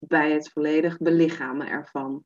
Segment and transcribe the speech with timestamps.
[0.00, 2.24] bij het volledig belichamen ervan.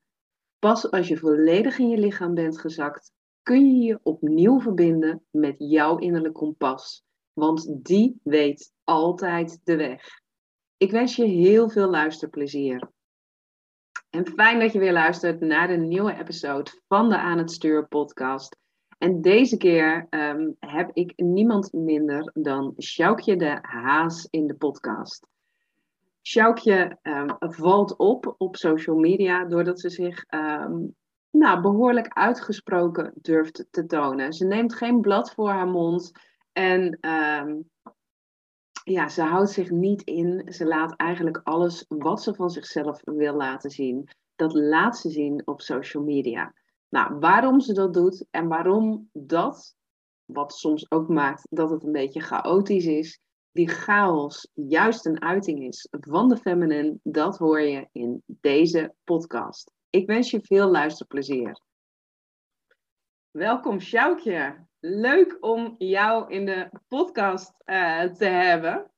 [0.58, 5.54] Pas als je volledig in je lichaam bent gezakt, kun je je opnieuw verbinden met
[5.58, 10.20] jouw innerlijk kompas, want die weet altijd de weg.
[10.76, 12.90] Ik wens je heel veel luisterplezier.
[14.10, 17.88] En fijn dat je weer luistert naar de nieuwe episode van de Aan het Stuur
[17.88, 18.56] podcast.
[18.98, 25.26] En deze keer ehm, heb ik niemand minder dan Sjoukje de Haas in de podcast.
[26.26, 30.86] Sjoukje um, valt op op social media doordat ze zich ehm,
[31.30, 34.32] nou, behoorlijk uitgesproken durft te tonen.
[34.32, 36.12] Ze neemt geen blad voor haar mond
[36.52, 36.98] en
[38.84, 40.52] ja, ze houdt zich niet in.
[40.52, 44.08] Ze laat eigenlijk alles wat ze van zichzelf wil laten zien.
[44.36, 46.54] Dat laat ze zien op social media.
[46.88, 49.76] Nou, waarom ze dat doet en waarom dat,
[50.24, 53.20] wat soms ook maakt dat het een beetje chaotisch is,
[53.54, 59.72] die chaos juist een uiting is van de feminine, dat hoor je in deze podcast.
[59.90, 61.60] Ik wens je veel luisterplezier.
[63.30, 64.66] Welkom Sjoukje.
[64.80, 68.90] Leuk om jou in de podcast uh, te hebben.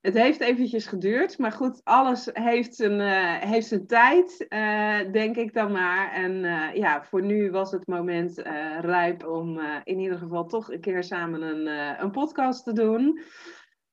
[0.00, 5.36] Het heeft eventjes geduurd, maar goed, alles heeft zijn, uh, heeft zijn tijd, uh, denk
[5.36, 6.12] ik dan maar.
[6.12, 6.42] En
[6.74, 8.38] ja, voor nu was het moment
[8.80, 11.66] rijp om in ieder geval toch een keer samen een,
[12.02, 13.20] een podcast te doen.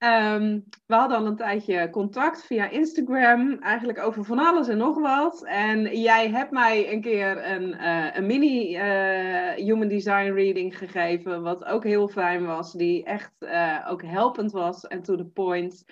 [0.03, 4.99] Um, we hadden al een tijdje contact via Instagram, eigenlijk over van alles en nog
[4.99, 5.45] wat.
[5.45, 11.41] En jij hebt mij een keer een, uh, een mini uh, Human Design reading gegeven,
[11.41, 15.83] wat ook heel fijn was, die echt uh, ook helpend was en to the point.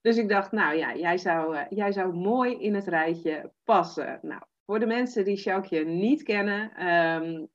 [0.00, 4.18] Dus ik dacht, nou ja, jij zou, jij zou mooi in het rijtje passen.
[4.22, 7.48] Nou, voor de mensen die Sjoukje niet kennen, um,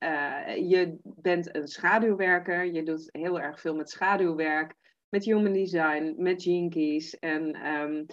[0.68, 4.74] je bent een schaduwwerker, je doet heel erg veel met schaduwwerk
[5.08, 7.18] met human design, met keys.
[7.18, 8.06] En um,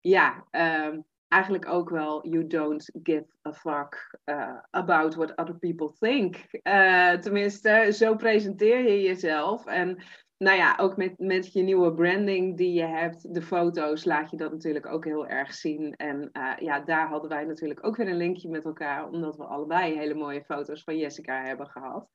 [0.00, 5.92] ja, um, eigenlijk ook wel you don't give a fuck uh, about what other people
[5.98, 6.36] think.
[6.62, 9.66] Uh, tenminste, zo presenteer je jezelf.
[9.66, 10.02] En
[10.38, 14.36] nou ja, ook met, met je nieuwe branding die je hebt, de foto's, laat je
[14.36, 15.94] dat natuurlijk ook heel erg zien.
[15.96, 19.44] En uh, ja, daar hadden wij natuurlijk ook weer een linkje met elkaar, omdat we
[19.44, 22.08] allebei hele mooie foto's van Jessica hebben gehad.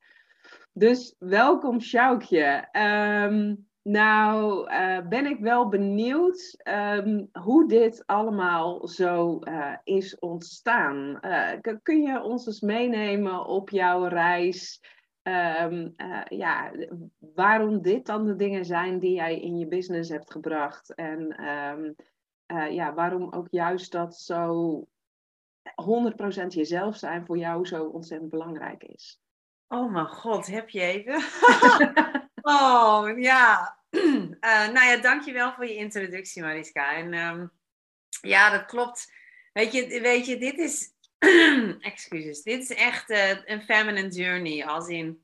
[0.74, 2.68] Dus welkom Sjoukje.
[2.72, 11.18] Um, nou, uh, ben ik wel benieuwd um, hoe dit allemaal zo uh, is ontstaan.
[11.22, 14.82] Uh, kun je ons eens meenemen op jouw reis?
[15.24, 15.94] Um,
[16.28, 16.72] ja,
[17.18, 20.96] waarom dit dan de dingen zijn die jij in je business hebt gebracht?
[20.96, 21.96] En um,
[22.72, 24.88] ja, waarom ook juist dat zo
[26.44, 29.22] 100% jezelf zijn voor jou zo ontzettend belangrijk is?
[29.68, 31.22] Oh mijn god, heb je even?
[32.42, 33.78] Oh, ja.
[33.90, 34.32] Uh,
[34.74, 36.96] nou ja, dankjewel voor je introductie, Mariska.
[36.96, 37.52] En um,
[38.22, 39.12] ja, dat klopt.
[39.54, 40.94] Weet je, weet je dit is...
[41.82, 42.42] excuses.
[42.42, 44.66] Dit is echt uh, een feminine journey.
[44.66, 45.24] Als in...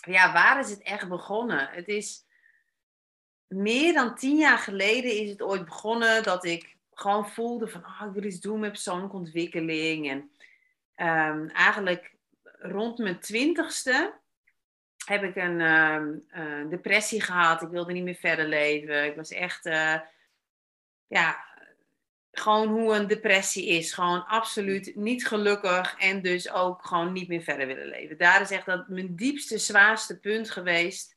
[0.00, 1.68] Ja, waar is het echt begonnen?
[1.68, 2.22] Het is...
[3.46, 7.84] Meer dan tien jaar geleden is het ooit begonnen dat ik gewoon voelde van...
[7.84, 10.10] Oh, ik wil iets doen met persoonlijke ontwikkeling.
[10.10, 10.30] En
[10.96, 12.14] um, eigenlijk
[12.58, 14.14] rond mijn twintigste
[15.04, 17.62] heb ik een uh, depressie gehad.
[17.62, 19.04] Ik wilde niet meer verder leven.
[19.04, 19.94] Ik was echt, uh,
[21.06, 21.44] ja,
[22.32, 23.92] gewoon hoe een depressie is.
[23.92, 28.18] Gewoon absoluut niet gelukkig en dus ook gewoon niet meer verder willen leven.
[28.18, 31.16] Daar is echt dat mijn diepste, zwaarste punt geweest.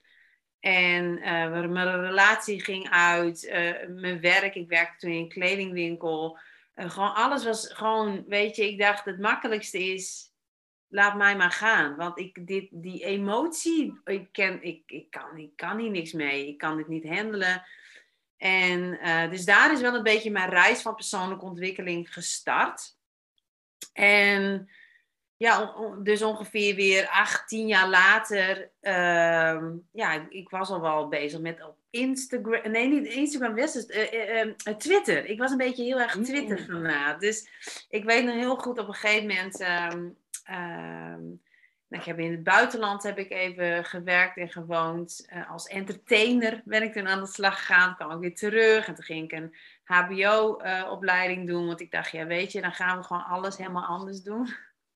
[0.59, 3.50] En uh, mijn relatie ging uit,
[3.88, 4.56] mijn werk.
[4.56, 6.40] Ik werkte toen in een kledingwinkel.
[6.76, 10.27] gewoon alles was gewoon, weet je, ik dacht het makkelijkste is
[10.87, 11.95] laat mij maar gaan.
[11.95, 16.47] Want ik, dit, die emotie, ik, ken, ik, ik, kan, ik kan hier niks mee.
[16.47, 17.63] Ik kan dit niet handelen.
[18.37, 22.95] En uh, dus daar is wel een beetje mijn reis van persoonlijke ontwikkeling gestart.
[23.93, 24.69] En
[25.37, 31.39] ja, dus ongeveer weer acht, tien jaar later, uh, ja, ik was al wel bezig
[31.39, 35.25] met op Instagram, nee, niet Instagram, het, uh, uh, Twitter.
[35.25, 37.19] Ik was een beetje heel erg Twitter fanaat.
[37.19, 37.47] Dus
[37.89, 40.09] ik weet nog heel goed op een gegeven moment, ehm,
[40.49, 41.41] Um,
[41.88, 45.28] nou, ik heb in het buitenland heb ik even gewerkt en gewoond.
[45.34, 47.96] Uh, als entertainer ben ik toen aan de slag gegaan.
[47.96, 48.88] Kwam ik weer terug.
[48.88, 51.67] En toen ging ik een HBO-opleiding doen.
[51.67, 54.47] Want ik dacht, ja, weet je, dan gaan we gewoon alles helemaal anders doen.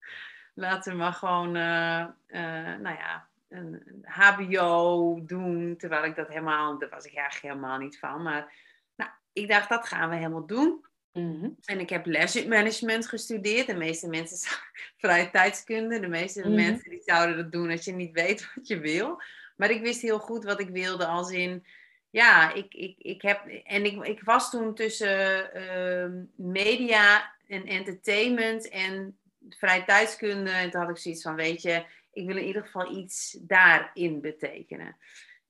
[0.53, 5.75] Laten we maar gewoon, nou ja, een HBO doen.
[5.77, 8.21] Terwijl ik dat helemaal, daar was ik eigenlijk helemaal niet van.
[8.21, 8.53] Maar
[8.95, 10.85] nou, ik dacht, dat gaan we helemaal doen.
[11.13, 11.49] Mhm.
[11.65, 12.05] En ik heb
[12.47, 13.67] management gestudeerd.
[13.67, 14.49] De meeste mensen
[14.97, 15.99] vrije tijdskunde.
[15.99, 16.55] De meeste mhm.
[16.55, 19.21] mensen die zouden dat doen als je niet weet wat je wil.
[19.55, 21.05] Maar ik wist heel goed wat ik wilde.
[21.05, 21.65] Als in,
[22.09, 23.47] ja, ik, ik, ik heb.
[23.63, 29.17] En ik, ik was toen tussen ehm, media en entertainment en
[29.49, 30.49] vrije tijdskunde.
[30.49, 34.21] En toen had ik zoiets van: weet je, ik wil in ieder geval iets daarin
[34.21, 34.97] betekenen.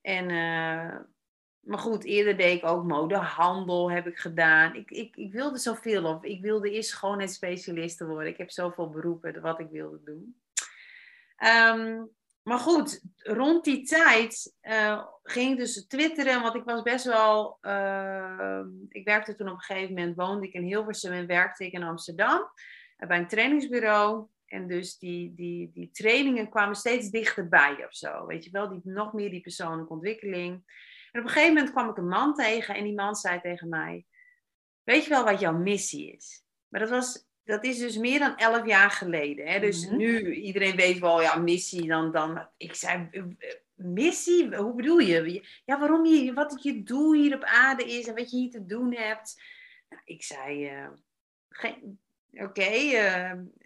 [0.01, 0.95] En, uh,
[1.61, 4.75] maar goed, eerder deed ik ook modehandel, heb ik gedaan.
[4.75, 8.31] Ik, ik, ik wilde zoveel, of ik wilde eerst schoonheidsspecialiste worden.
[8.31, 10.35] Ik heb zoveel beroepen wat ik wilde doen.
[11.77, 12.09] Um,
[12.43, 17.57] maar goed, rond die tijd uh, ging ik dus twitteren, want ik was best wel...
[17.61, 21.71] Uh, ik werkte toen op een gegeven moment, woonde ik in Hilversum en werkte ik
[21.71, 22.51] in Amsterdam.
[22.97, 24.27] bij een trainingsbureau.
[24.45, 28.25] En dus die, die, die trainingen kwamen steeds dichterbij of zo.
[28.25, 30.63] Weet je wel, die, nog meer die persoonlijke ontwikkeling.
[31.11, 33.69] En op een gegeven moment kwam ik een man tegen en die man zei tegen
[33.69, 34.05] mij:
[34.83, 36.43] Weet je wel wat jouw missie is?
[36.67, 39.47] Maar dat, was, dat is dus meer dan elf jaar geleden.
[39.47, 39.59] Hè?
[39.59, 39.97] Dus mhm.
[39.97, 41.87] nu, iedereen weet wel, ja, missie.
[41.87, 44.55] Dan, dan, ik zei: eh, eh, Missie?
[44.55, 45.47] Hoe bedoel je?
[45.65, 48.65] Ja, waarom je, wat je doel hier op aarde is en wat je hier te
[48.65, 49.41] doen hebt.
[49.89, 50.87] Nou, ik zei: uh,
[52.33, 52.69] Oké,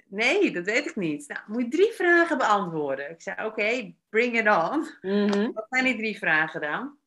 [0.08, 1.28] nee, dat weet ik niet.
[1.28, 3.10] Nou, moet je drie vragen beantwoorden.
[3.10, 4.88] Ik zei, oké, bring it on.
[5.02, 5.52] Mhm.
[5.52, 6.98] Wat zijn die drie vragen dan?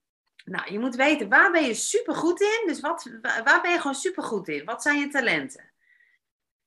[0.48, 2.62] Nou, je moet weten, waar ben je supergoed in?
[2.66, 4.64] Dus wat, waar ben je gewoon supergoed in?
[4.64, 5.72] Wat zijn je talenten?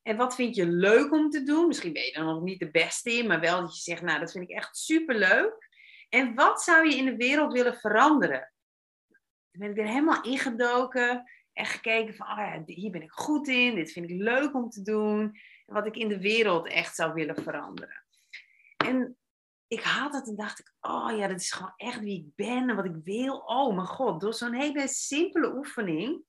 [0.01, 1.67] En wat vind je leuk om te doen?
[1.67, 4.19] Misschien ben je er nog niet de beste in, maar wel dat je zegt, nou,
[4.19, 5.69] dat vind ik echt superleuk.
[6.09, 8.53] En wat zou je in de wereld willen veranderen?
[9.51, 11.23] Toen ben ik er helemaal ingedoken
[11.53, 14.69] en gekeken van, oh ja, hier ben ik goed in, dit vind ik leuk om
[14.69, 18.03] te doen wat ik in de wereld echt zou willen veranderen.
[18.77, 19.17] En
[19.71, 22.69] ik had het en dacht ik, oh ja, dat is gewoon echt wie ik ben
[22.69, 23.37] en wat ik wil.
[23.37, 26.23] Oh mijn god, door zo'n hele simpele oefening.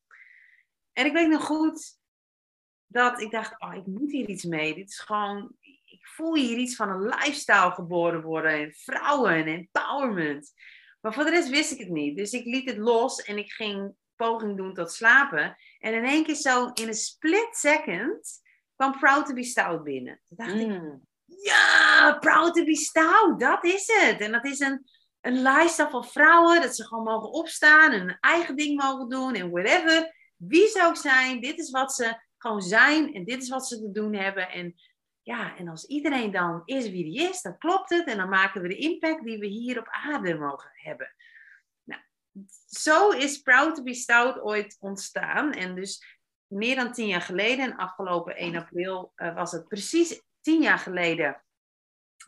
[0.93, 1.99] En ik weet nog goed
[2.87, 4.75] dat ik dacht, oh, ik moet hier iets mee.
[4.75, 8.53] Dit is gewoon, ik voel hier iets van een lifestyle geboren worden.
[8.53, 10.53] En vrouwen en empowerment.
[11.01, 12.17] Maar voor de rest wist ik het niet.
[12.17, 15.57] Dus ik liet het los en ik ging poging doen tot slapen.
[15.79, 18.41] En in één keer zo in een split second
[18.77, 20.21] kwam Proud to be Stout binnen.
[20.25, 21.07] Toen dacht ik, mm.
[21.41, 24.21] Ja, Proud to be Stout, dat is het.
[24.21, 24.87] En dat is een,
[25.21, 29.35] een lifestyle van vrouwen, dat ze gewoon mogen opstaan en hun eigen ding mogen doen
[29.35, 30.15] en whatever.
[30.37, 33.81] Wie ze ook zijn, dit is wat ze gewoon zijn en dit is wat ze
[33.81, 34.51] te doen hebben.
[34.51, 34.75] En
[35.23, 38.07] ja, en als iedereen dan is wie die is, dan klopt het.
[38.07, 41.15] En dan maken we de impact die we hier op aarde mogen hebben.
[41.85, 42.01] Nou,
[42.67, 45.53] zo is Proud to be Stout ooit ontstaan.
[45.53, 50.23] En dus meer dan tien jaar geleden, en afgelopen 1 april uh, was het precies
[50.43, 51.45] tien jaar geleden,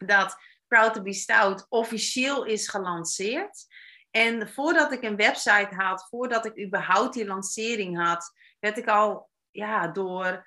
[0.06, 0.36] dat
[0.68, 3.66] Proud to be Stout officieel is gelanceerd.
[4.10, 9.30] En voordat ik een website had, voordat ik überhaupt die lancering had, werd ik al
[9.50, 10.46] ja, door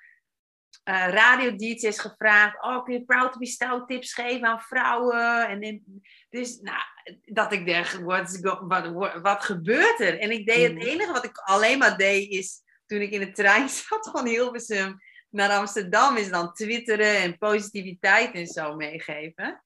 [0.88, 5.48] uh, radio DJ's gevraagd: Oh, kun je Proud to be Stout tips geven aan vrouwen?
[5.48, 6.80] En, en dus nou,
[7.24, 10.18] dat ik dacht: wat, wat, wat gebeurt er?
[10.18, 10.80] En ik deed het mm.
[10.80, 14.98] enige wat ik alleen maar deed, is toen ik in de trein zat van Hilversum
[15.30, 19.62] naar Amsterdam, is dan twitteren en positiviteit en zo meegeven.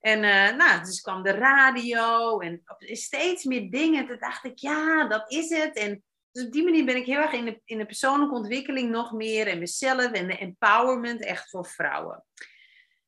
[0.00, 4.06] En uh, nou, dus kwam de radio en steeds meer dingen.
[4.06, 5.76] Toen dacht ik, ja, dat is het.
[5.76, 8.90] En dus op die manier ben ik heel erg in de, in de persoonlijke ontwikkeling
[8.90, 9.46] nog meer.
[9.46, 12.24] En mezelf en de empowerment echt voor vrouwen.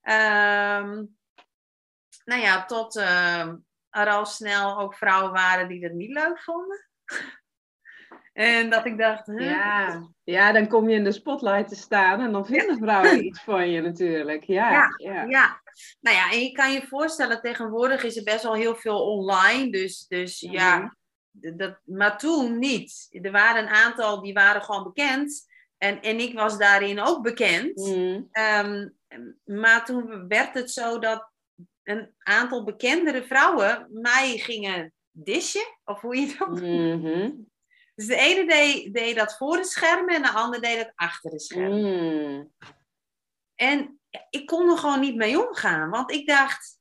[0.03, 1.17] Um,
[2.25, 3.53] nou ja, tot uh,
[3.91, 6.89] er al snel ook vrouwen waren die dat niet leuk vonden.
[8.37, 10.09] En dat ik dacht, ja.
[10.25, 13.71] ja, dan kom je in de spotlight te staan en dan vinden vrouwen iets van
[13.71, 14.45] je natuurlijk.
[14.45, 15.63] Ja, ja, ja, ja.
[16.01, 19.71] Nou ja, en je kan je voorstellen, tegenwoordig is er best wel heel veel online.
[19.71, 20.95] Dus, dus ja,
[21.33, 21.57] mhm.
[21.57, 23.09] dat, maar toen niet.
[23.23, 25.47] Er waren een aantal die waren gewoon bekend.
[25.79, 27.77] En, en ik was daarin ook bekend.
[27.77, 28.23] Mhm.
[28.31, 28.89] Ehm,
[29.45, 31.31] maar toen werd het zo dat
[31.83, 35.79] een aantal bekendere vrouwen mij gingen dishen.
[35.85, 37.55] Of hoe je dat mm
[37.97, 41.31] dus de ene deed, deed dat voor de schermen en de andere deed dat achter
[41.31, 41.81] de schermen.
[41.81, 42.53] Mm.
[43.55, 44.01] En
[44.31, 46.79] ik kon er gewoon niet mee omgaan, want ik dacht,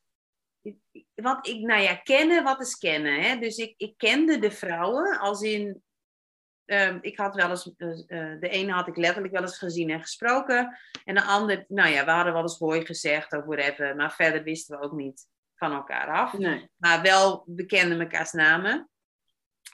[1.14, 3.22] wat ik, nou ja, kennen, wat is kennen?
[3.22, 3.38] Hè?
[3.38, 5.84] Dus ik, ik kende de vrouwen, als in,
[6.66, 10.02] um, ik had wel eens, uh, de ene had ik letterlijk wel eens gezien en
[10.02, 14.14] gesproken, en de andere, nou ja, we hadden wel eens hooi gezegd of whatever, maar
[14.14, 16.34] verder wisten we ook niet van elkaar af.
[16.38, 16.70] Nee.
[16.76, 18.90] Maar wel bekenden mekaars namen.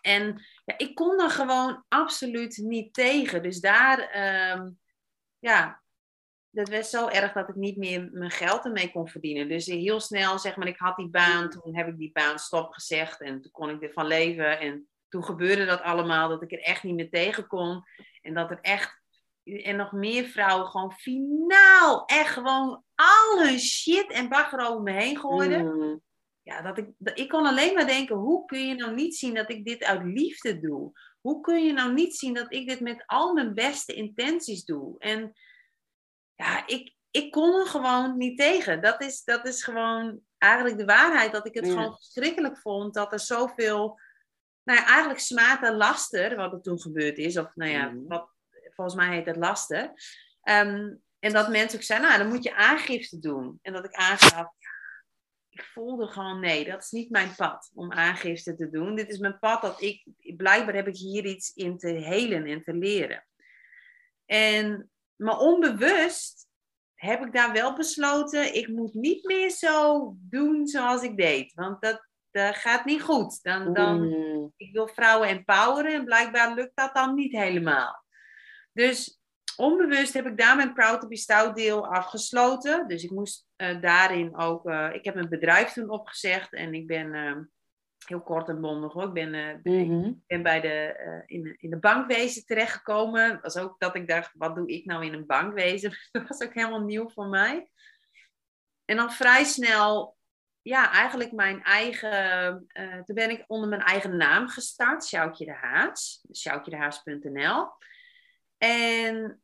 [0.02, 3.44] En ja, ik kon er gewoon absoluut niet tegen.
[3.44, 4.70] Dus daar, ehm,
[5.40, 5.82] ja,
[6.50, 9.48] dat werd zo erg dat ik niet meer mijn geld ermee kon verdienen.
[9.48, 13.22] Dus heel snel, zeg maar, ik had die baan, toen heb ik die baan stopgezegd
[13.22, 14.60] en toen kon ik ervan leven.
[14.60, 17.84] En toen gebeurde dat allemaal, dat ik er echt niet meer tegen kon.
[18.22, 19.02] En dat er echt,
[19.44, 24.92] en nog meer vrouwen gewoon finaal echt gewoon al hun shit en bagger over me
[24.92, 25.78] heen gooiden.
[25.78, 26.02] Mm.
[26.44, 29.34] Ja, dat ik, dat, ik kon alleen maar denken, hoe kun je nou niet zien
[29.34, 30.92] dat ik dit uit liefde doe?
[31.22, 34.96] Hoe kun je nou niet zien dat ik dit met al mijn beste intenties doe?
[35.00, 35.34] En
[36.36, 38.82] ja, ik, ik kon er gewoon niet tegen.
[38.82, 41.32] Dat is, dat is gewoon eigenlijk de waarheid.
[41.32, 41.72] Dat ik het Ja.
[41.72, 44.00] gewoon verschrikkelijk vond dat er zoveel,
[44.64, 48.08] nou ja, eigenlijk smaad en laster, wat er toen gebeurd is, of nou ja, Mhm.
[48.08, 48.30] wat,
[48.76, 49.92] volgens mij heet het laster.
[50.42, 53.60] Ehm, en dat mensen ook zeiden, nou, dan moet je aangifte doen.
[53.62, 54.48] En dat ik aangaf,
[55.52, 58.96] ik voelde gewoon, nee, dat is niet mijn pad om aangifte te doen.
[58.96, 60.06] Dit is mijn pad dat ik,
[60.38, 63.26] blijkbaar heb ik hier iets in te helen en te leren.
[64.26, 66.48] En, maar onbewust
[66.94, 71.54] heb ik daar wel besloten, ik moet niet meer zo doen zoals ik deed.
[71.54, 73.44] Want dat, dat gaat niet goed.
[73.44, 74.54] Dan, dan, Mm.
[74.58, 78.04] ik wil vrouwen empoweren en blijkbaar lukt dat dan niet helemaal.
[78.74, 79.21] Dus
[79.58, 82.88] onbewust heb ik daar mijn Proud to be Stout deel afgesloten.
[82.88, 86.88] Dus ik moest eh, daarin ook, eh, ik heb mijn bedrijf toen opgezegd en ik
[86.88, 87.36] ben eh,
[88.06, 89.04] heel kort en bondig hoor.
[89.04, 90.12] Ik ben, eh, Mhm.
[90.28, 93.30] ben bij de, in, in de bankwezen terechtgekomen.
[93.30, 95.92] Dat was ook dat ik dacht, wat doe ik nou in een bankwezen?
[96.12, 97.70] Dat was ook helemaal nieuw voor mij.
[98.86, 100.18] En dan vrij snel,
[100.62, 102.68] ja, eigenlijk mijn eigen...
[103.06, 106.26] toen ben ik onder mijn eigen naam gestart, Sjoukje de Haas.
[106.34, 107.68] Sjoukjedehaas.nl.
[108.62, 109.42] En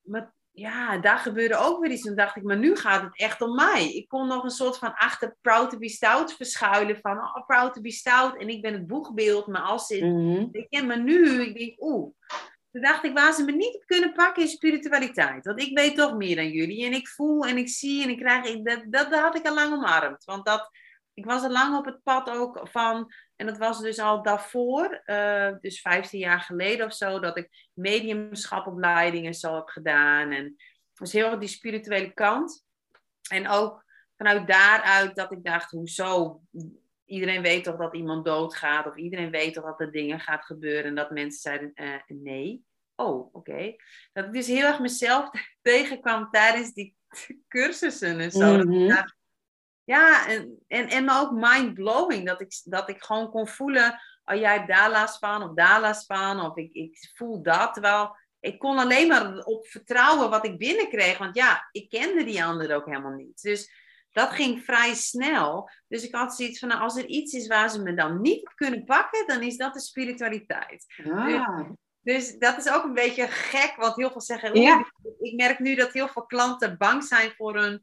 [0.00, 2.02] maar, ja, daar gebeurde ook weer iets.
[2.02, 3.92] Toen dacht ik, maar nu gaat het echt om mij.
[3.94, 6.98] Ik kon nog een soort van achter Proud to be Stout verschuilen.
[7.00, 8.36] Van, oh, Proud to be Stout.
[8.36, 10.02] En ik ben het boegbeeld, maar als dit...
[10.02, 10.46] Mhm.
[10.50, 12.12] Weet je, maar nu, ik denk, oeh.
[12.72, 15.44] Toen dacht ik, waar ze me niet op kunnen pakken is spiritualiteit.
[15.44, 16.84] Want ik weet toch meer dan jullie.
[16.86, 18.44] En ik voel en ik zie en ik krijg...
[18.46, 20.24] ik- Dat, dat, dat had ik al lang omarmd.
[20.24, 20.70] Want dat,
[21.14, 23.12] ik was al lang op het pad ook van...
[23.40, 27.20] En dat was dus al daarvoor, eh, dus 15 jaar geleden of zo...
[27.20, 30.30] dat ik mediumschapopleidingen zo heb gedaan.
[30.30, 30.56] En
[30.94, 32.64] dus heel erg die spirituele kant.
[33.30, 33.84] En ook
[34.16, 36.40] vanuit daaruit dat ik dacht, hoezo?
[37.04, 40.84] Iedereen weet toch dat iemand doodgaat, of iedereen weet toch dat er dingen gaat gebeuren.
[40.84, 42.64] En dat mensen zeiden, eh, nee.
[42.94, 43.74] Oh, oké.
[44.12, 45.30] Dat ik dus heel erg mezelf
[45.62, 46.96] tegenkwam tijdens die
[47.48, 48.56] cursussen en zo.
[48.56, 48.88] Dat ik Mhm.
[48.88, 49.16] dacht,
[49.90, 52.26] ja, en, en, en maar ook mind-blowing.
[52.26, 55.80] Dat ik, dat ik gewoon kon voelen, oh jij hebt daar last van, of daar
[55.80, 57.72] last van, of ik, ik voel dat.
[57.72, 61.18] Terwijl ik kon alleen maar op vertrouwen wat ik binnenkreeg.
[61.18, 63.42] Want ja, ik kende die ander ook helemaal niet.
[63.42, 63.70] Dus
[64.10, 65.70] dat ging vrij snel.
[65.88, 68.46] Dus ik had zoiets van, nou, als er iets is waar ze me dan niet
[68.46, 70.84] op kunnen pakken, dan is dat de spiritualiteit.
[71.04, 71.70] Ah.
[72.02, 74.92] Dus dat is ook een beetje gek, want heel veel zeggen, Ja.
[75.18, 77.82] ik merk nu dat heel veel klanten bang zijn voor hun,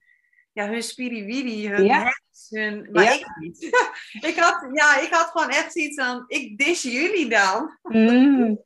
[0.57, 2.13] ja, hun spiriwiri, hun Ja.
[2.49, 2.89] hun...
[2.91, 3.11] Maar Ja.
[3.11, 3.63] ik niet.
[4.29, 7.77] ik, had, ja, ik had gewoon echt zoiets van, ik dis jullie dan.
[7.81, 8.65] Mm.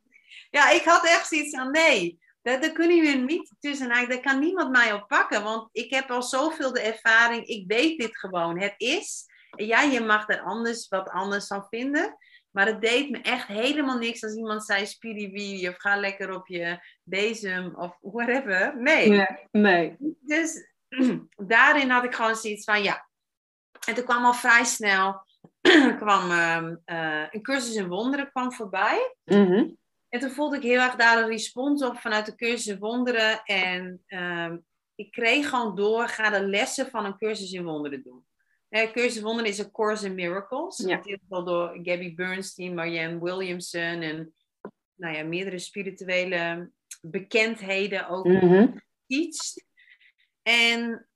[0.50, 3.88] Ja, ik had echt zoiets van, nee, daar, daar kunnen jullie niet tussen.
[3.88, 7.98] Daar kan niemand mij op pakken, want ik heb al zoveel de ervaring, ik weet
[7.98, 8.60] dit gewoon.
[8.60, 12.16] Het is, en ja, je mag er anders wat anders van vinden.
[12.50, 16.46] Maar het deed me echt helemaal niks als iemand zei spiriwiri of ga lekker op
[16.46, 18.74] je bezem of whatever.
[18.76, 19.12] Nee.
[19.12, 19.96] Ja, nee.
[20.20, 20.71] Dus
[21.54, 23.08] daarin had ik gewoon zoiets van ja.
[23.86, 25.26] En toen kwam al vrij snel
[26.02, 29.16] kwam, ehm, eh, een cursus in wonderen kwam voorbij.
[29.24, 29.68] Mhm.
[30.08, 33.42] En toen voelde ik heel erg daar een respons op vanuit de cursus in wonderen.
[33.44, 34.56] En ehm,
[34.94, 38.24] ik kreeg gewoon door, ga de lessen van een cursus in wonderen doen.
[38.68, 40.76] Eh, cursus in wonderen is een Course in Miracles.
[40.86, 40.96] Ja.
[40.96, 44.34] Dat is wel door Gabby Bernstein, Marianne Williamson en
[44.94, 46.70] nou ja, meerdere spirituele
[47.00, 48.66] bekendheden ook Mhm.
[49.06, 49.64] teacht.
[50.42, 51.06] En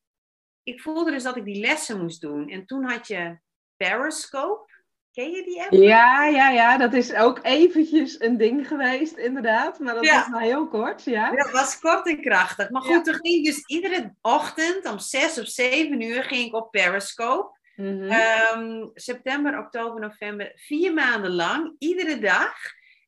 [0.63, 2.49] ik voelde dus dat ik die lessen moest doen.
[2.49, 3.39] En toen had je
[3.77, 4.75] Periscope.
[5.13, 5.73] Ken je die app?
[5.73, 9.79] Ja, ja, ja, dat is ook eventjes een ding geweest, inderdaad.
[9.79, 10.19] Maar dat Ja.
[10.19, 11.31] was maar heel kort, ja.
[11.31, 12.71] Dat was kort en krachtig.
[12.71, 13.01] Maar goed, Ja.
[13.03, 17.59] toen ging ik dus iedere ochtend om zes of zeven uur ging ik op Periscope.
[17.77, 18.03] Mhm.
[18.11, 22.55] Ehm, september, oktober, november, vier maanden lang, iedere dag.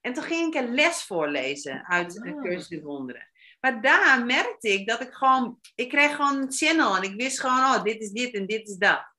[0.01, 2.43] En toen ging ik een les voorlezen uit een Ah.
[2.43, 3.29] cursus wonderen.
[3.61, 7.41] Maar daar merkte ik dat ik gewoon, ik kreeg gewoon een channel en ik wist
[7.41, 9.17] gewoon, oh, dit is dit en dit is dat.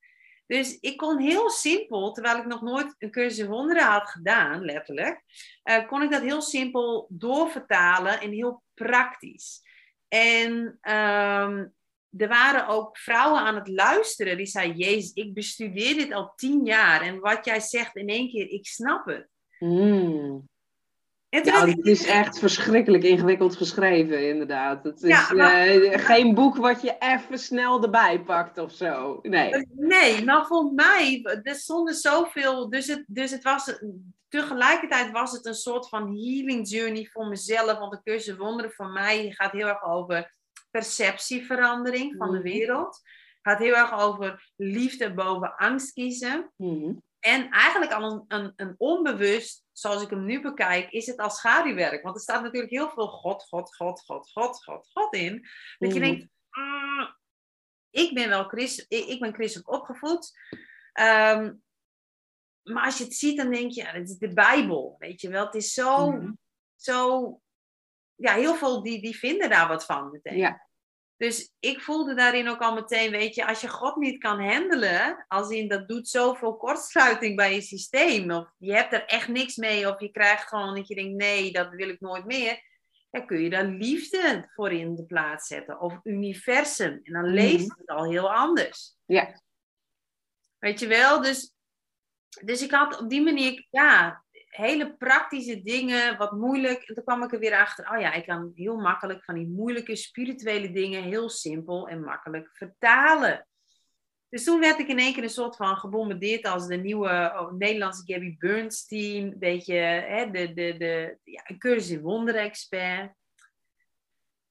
[0.47, 5.23] Dus ik kon heel simpel, terwijl ik nog nooit een cursus wonderen had gedaan, letterlijk,
[5.63, 9.61] eh, kon ik dat heel simpel doorvertalen en heel praktisch.
[10.07, 11.67] En ehm,
[12.17, 16.65] er waren ook vrouwen aan het luisteren die zeiden, Jezus, ik bestudeer dit al tien
[16.65, 19.27] jaar en wat jij zegt in één keer, ik snap het.
[19.59, 20.48] Mm.
[21.29, 24.83] Ja, het is echt verschrikkelijk ingewikkeld geschreven, inderdaad.
[24.83, 29.19] Het is eh, geen boek wat je even snel erbij pakt of zo.
[29.21, 32.69] Nee, nee maar voor mij, er stonden zoveel.
[32.69, 33.79] Dus het, dus het was.
[34.27, 37.79] Tegelijkertijd was het een soort van healing journey voor mezelf.
[37.79, 40.35] Want de cursus Wonderen voor mij gaat heel erg over
[40.71, 42.47] perceptieverandering van de mhm.
[42.47, 43.01] wereld.
[43.41, 46.51] Het gaat heel erg over liefde boven angst kiezen.
[46.55, 51.17] Mm en eigenlijk al een, een, een, onbewust, zoals ik hem nu bekijk, is het
[51.17, 52.03] als schaduwwerk.
[52.03, 55.47] Want er staat natuurlijk heel veel God, God, God, God, God, God, God in.
[55.77, 56.05] Dat je mm.
[56.05, 57.09] denkt, ah,
[57.89, 60.31] ik ben wel christ, ik, ik ben christelijk opgevoed.
[60.93, 61.53] Ehm,
[62.63, 65.29] maar als je het ziet, dan denk je, ja, het is de Bijbel, weet je
[65.29, 65.45] wel.
[65.45, 66.37] Het is zo, mm.
[66.75, 67.41] zo
[68.15, 70.37] ja, heel veel die, die vinden daar wat van meteen.
[70.37, 70.68] Ja.
[71.19, 75.25] Dus ik voelde daarin ook al meteen, weet je, als je God niet kan handelen,
[75.27, 79.55] als in dat doet zoveel kortsluiting bij je systeem, of je hebt er echt niks
[79.55, 82.61] mee, of je krijgt gewoon dat je denkt, nee, dat wil ik nooit meer,
[83.09, 86.99] dan kun je daar liefde voor in de plaats zetten, of universum.
[87.03, 87.33] En dan mhm.
[87.33, 88.95] leest het al heel anders.
[89.05, 89.41] Ja.
[90.57, 91.53] Weet je wel, dus,
[92.43, 96.83] dus ik had op die manier, ja, hele praktische dingen, wat moeilijk.
[96.83, 99.47] En toen kwam ik er weer achter, oh ja, ik kan heel makkelijk van die
[99.47, 103.47] moeilijke spirituele dingen heel simpel en makkelijk vertalen.
[104.29, 107.51] Dus toen werd ik in één keer een soort van gebombardeerd als de nieuwe oh,
[107.51, 109.23] Nederlandse Gabby Bernstein.
[109.23, 113.13] Een beetje hè, de, de, de, ja, een cursus in wonderexpert.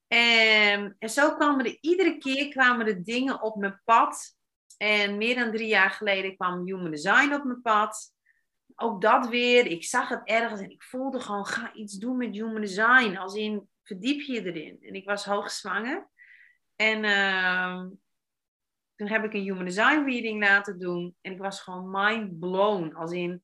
[0.07, 4.37] En, en zo kwamen er iedere keer kwamen er dingen op mijn pad.
[4.77, 8.13] En meer dan drie jaar geleden kwam Human Design op mijn pad
[8.81, 12.35] ook dat weer, ik zag het ergens en ik voelde gewoon, ga iets doen met
[12.35, 13.17] human design.
[13.17, 14.79] Als in, verdiep je erin.
[14.81, 16.09] En ik was hoogzwanger.
[16.77, 17.85] En uh,
[18.95, 21.17] toen heb ik een human design reading laten doen.
[21.21, 22.95] En ik was gewoon mind blown.
[22.95, 23.43] Als in,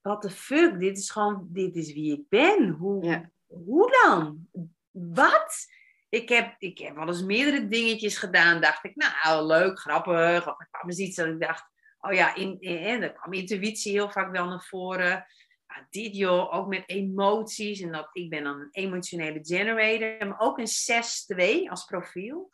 [0.00, 2.68] what the fuck, dit is gewoon, dit is wie ik ben.
[2.68, 4.48] Hoe, hoe dan?
[4.90, 5.66] Wat?
[6.08, 8.60] Ik heb, ik heb wel eens meerdere dingetjes gedaan.
[8.60, 10.48] Dacht ik, nou, leuk, grappig.
[10.48, 11.70] Of ik kwam eens iets dat ik dacht,
[12.06, 15.26] oh ja, in, in, dan kwam intuïtie heel vaak wel naar voren.
[15.66, 17.80] Ja, dit joh, ook met emoties.
[17.80, 22.50] En dat, ik ben dan een emotionele generator, maar ook een 6-2 als profiel.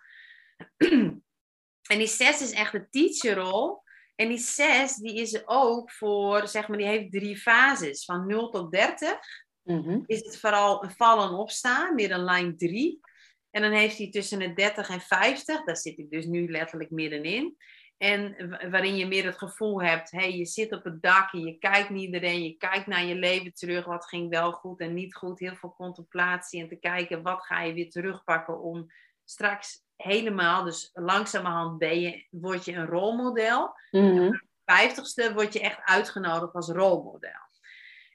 [1.92, 3.82] en die 6 is echt de teacherrol.
[4.14, 8.04] En die 6, die is er ook voor, zeg maar, die heeft drie fases.
[8.04, 9.18] Van 0 tot 30
[9.62, 10.00] mhm.
[10.06, 13.00] is het vooral een vallen en opstaan, meer een lijn 3.
[13.50, 16.90] En dan heeft hij tussen de 30 en 50, daar zit ik dus nu letterlijk
[16.90, 17.56] middenin.
[18.02, 21.58] En waarin je meer het gevoel hebt, hey, je zit op het dak en je
[21.58, 25.14] kijkt naar iedereen, je kijkt naar je leven terug, wat ging wel goed en niet
[25.14, 28.92] goed, heel veel contemplatie en te kijken wat ga je weer terugpakken om
[29.24, 33.74] straks helemaal, dus langzamerhand ben je, word je een rolmodel.
[33.90, 37.50] Mm Vijftigste word je echt uitgenodigd als rolmodel.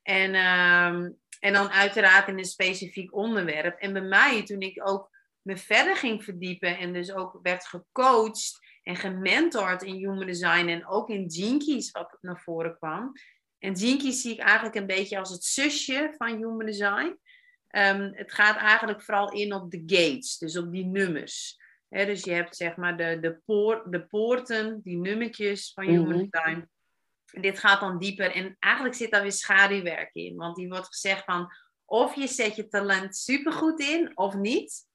[0.04, 3.80] En, ehm, en dan uiteraard in een specifiek onderwerp.
[3.80, 5.10] En bij mij, toen ik ook
[5.42, 10.88] me verder ging verdiepen en dus ook werd gecoacht en gementord in human design en
[10.88, 13.12] ook in Jinkies wat naar voren kwam.
[13.60, 17.20] En Jinkies zie ik eigenlijk een beetje als het zusje van human design.
[17.70, 21.60] Um, het gaat eigenlijk vooral in op de gates, dus op die nummers.
[21.90, 26.28] dus je hebt zeg maar de, de, poort, de poorten, die nummertjes van human mhm.
[26.30, 26.70] design.
[27.42, 30.36] Dit gaat dan dieper en eigenlijk zit daar weer schaduwwerk in.
[30.36, 31.52] Want die wordt gezegd van
[31.86, 34.86] of je zet je talent supergoed in of niet.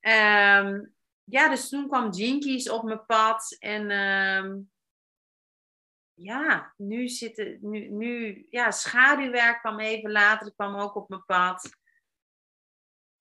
[0.00, 0.98] Um,
[1.30, 3.56] ja, dus toen kwam Jinkies op mijn pad.
[3.58, 4.56] En uh,
[6.14, 11.78] ja, nu zitten, nu, nu, ja, schaduwwerk kwam even later, kwam ook op mijn pad.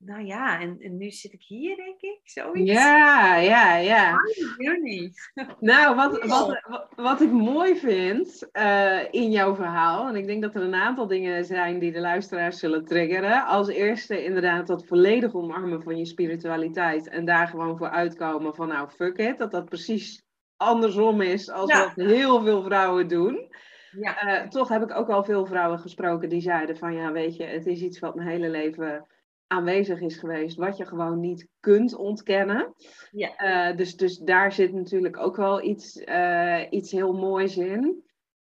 [0.01, 2.19] Nou ja, en, en nu zit ik hier, denk ik.
[2.23, 2.71] Zoiets.
[2.71, 4.17] Ja, ja, ja.
[5.59, 10.55] Nou, wat, wat, wat, ik mooi vind uh, in jouw verhaal, en ik denk dat
[10.55, 13.45] er een aantal dingen zijn die de luisteraars zullen triggeren.
[13.45, 18.67] Als eerste inderdaad dat volledig omarmen van je spiritualiteit en daar gewoon voor uitkomen van
[18.67, 19.37] nou, fuck it.
[19.37, 20.23] Dat dat precies
[20.57, 23.47] andersom is als wat heel veel vrouwen doen.
[23.91, 24.41] Ja.
[24.43, 27.43] Uh, toch heb ik ook al veel vrouwen gesproken die zeiden van ja, weet je,
[27.43, 29.05] het is iets wat mijn hele leven
[29.51, 32.73] aanwezig is geweest, wat je gewoon niet kunt ontkennen.
[33.11, 33.69] Ja.
[33.71, 38.03] Uh, dus, dus daar zit natuurlijk ook wel iets, uh, iets heel moois in.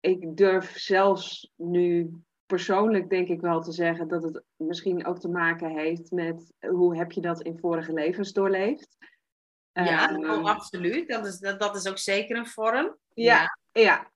[0.00, 2.10] Ik durf zelfs nu
[2.46, 6.96] persoonlijk denk ik wel te zeggen dat het misschien ook te maken heeft met hoe
[6.96, 8.96] heb je dat in vorige levens doorleefd.
[9.72, 11.08] Ja, uh, oh, absoluut.
[11.08, 12.96] Dat is, dat, dat is ook zeker een vorm.
[13.14, 13.40] ja.
[13.40, 13.58] Ja,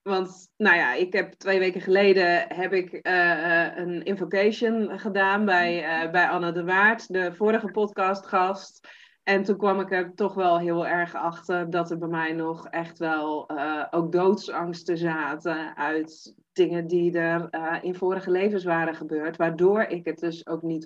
[0.03, 6.05] want nou ja, ik heb twee weken geleden heb ik uh, een invocation gedaan bij,
[6.05, 8.88] uh, bij Anne de Waard, de vorige podcastgast.
[9.29, 12.69] En toen kwam ik er toch wel heel erg achter dat er bij mij nog
[12.69, 18.95] echt wel uh, ook doodsangsten zaten uit dingen die er uh, in vorige levens waren
[18.95, 20.85] gebeurd, waardoor ik het dus ook niet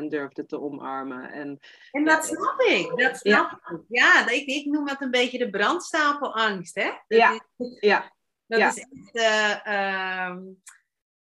[0.00, 1.32] 100% durfde te omarmen.
[1.32, 1.58] En,
[1.90, 3.76] en dat snap ik, dat snap ja.
[3.76, 3.80] ik.
[3.88, 6.90] Ja, ik, ik noem dat een beetje de brandstapelangst, hè?
[7.08, 8.12] Dat ja, is, ja.
[8.46, 8.68] Dat ja.
[8.68, 10.36] is echt, uh,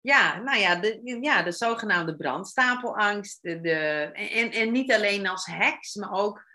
[0.01, 3.43] ja, nou ja, de, ja, de zogenaamde brandstapelangst.
[3.43, 3.75] De, de,
[4.13, 6.46] en, en niet alleen als heks, maar ook,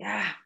[0.00, 0.36] ja,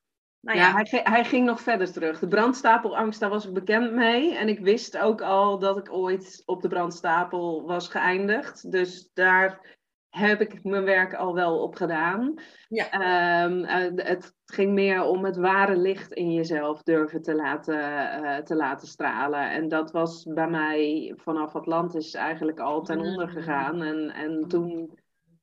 [0.41, 0.69] nou ja.
[0.69, 2.19] ja hij, hij, ging nog verder terug.
[2.19, 4.37] De brandstapelangst, daar was ik bekend mee.
[4.37, 8.71] En ik wist ook al dat ik ooit op de brandstapel was geëindigd.
[8.71, 9.77] Dus daar
[10.09, 12.35] heb ik mijn werk al wel op gedaan.
[12.69, 13.45] Ja.
[13.45, 13.65] Um,
[13.97, 17.79] het ging meer om het ware licht in jezelf durven te laten,
[18.23, 19.51] uh, te laten stralen.
[19.51, 23.05] En dat was bij mij vanaf Atlantis eigenlijk al ten Mm.
[23.05, 23.83] onder gegaan.
[23.83, 24.99] En, en toen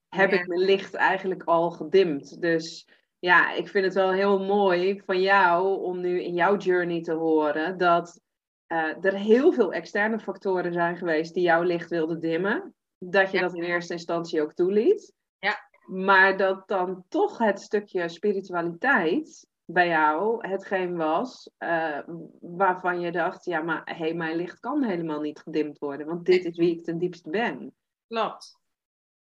[0.10, 2.42] heb ik mijn licht eigenlijk al gedimd.
[2.42, 2.88] Dus
[3.22, 7.14] ja, ik vind het wel heel mooi van jou om nu in jouw journey te
[7.14, 8.22] horen dat
[8.68, 12.76] uh, er heel veel externe factoren zijn geweest die jouw licht wilden dimmen.
[12.98, 13.44] Dat je Ja.
[13.44, 15.14] dat in eerste instantie ook toeliet.
[15.40, 15.70] Ja.
[15.86, 22.00] Maar dat dan toch het stukje spiritualiteit bij jou hetgeen was uh,
[22.40, 26.26] waarvan je dacht, ja, maar hé, hey, mijn licht kan helemaal niet gedimd worden, want
[26.26, 27.76] dit is wie ik ten diepste ben.
[28.08, 28.60] Klopt.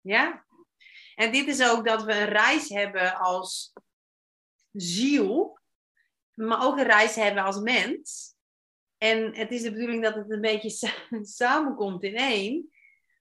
[0.02, 0.45] Ja.
[1.16, 3.74] En dit is ook dat we een reis hebben als
[4.72, 5.60] ziel,
[6.34, 8.36] maar ook een reis hebben als mens.
[8.98, 12.70] En het is de bedoeling dat het een beetje sa- samenkomt in één.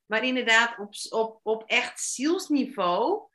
[0.07, 3.29] Maar inderdaad, op, op, op echt zielsniveau.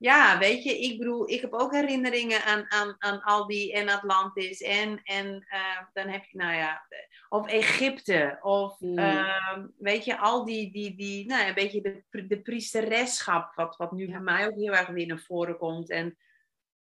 [0.00, 3.88] Ja, weet je, ik bedoel, ik heb ook herinneringen aan, aan, aan al die en
[3.88, 6.86] Atlantis en, en uh, dan heb je, nou ja,
[7.28, 8.98] of Egypte, of Mm.
[8.98, 11.80] uh, weet je, al die, die, die nou ja, een beetje
[12.10, 14.10] de, de priesteresschap, wat, wat nu Ja.
[14.12, 15.90] bij mij ook heel erg weer naar voren komt.
[15.90, 16.18] En,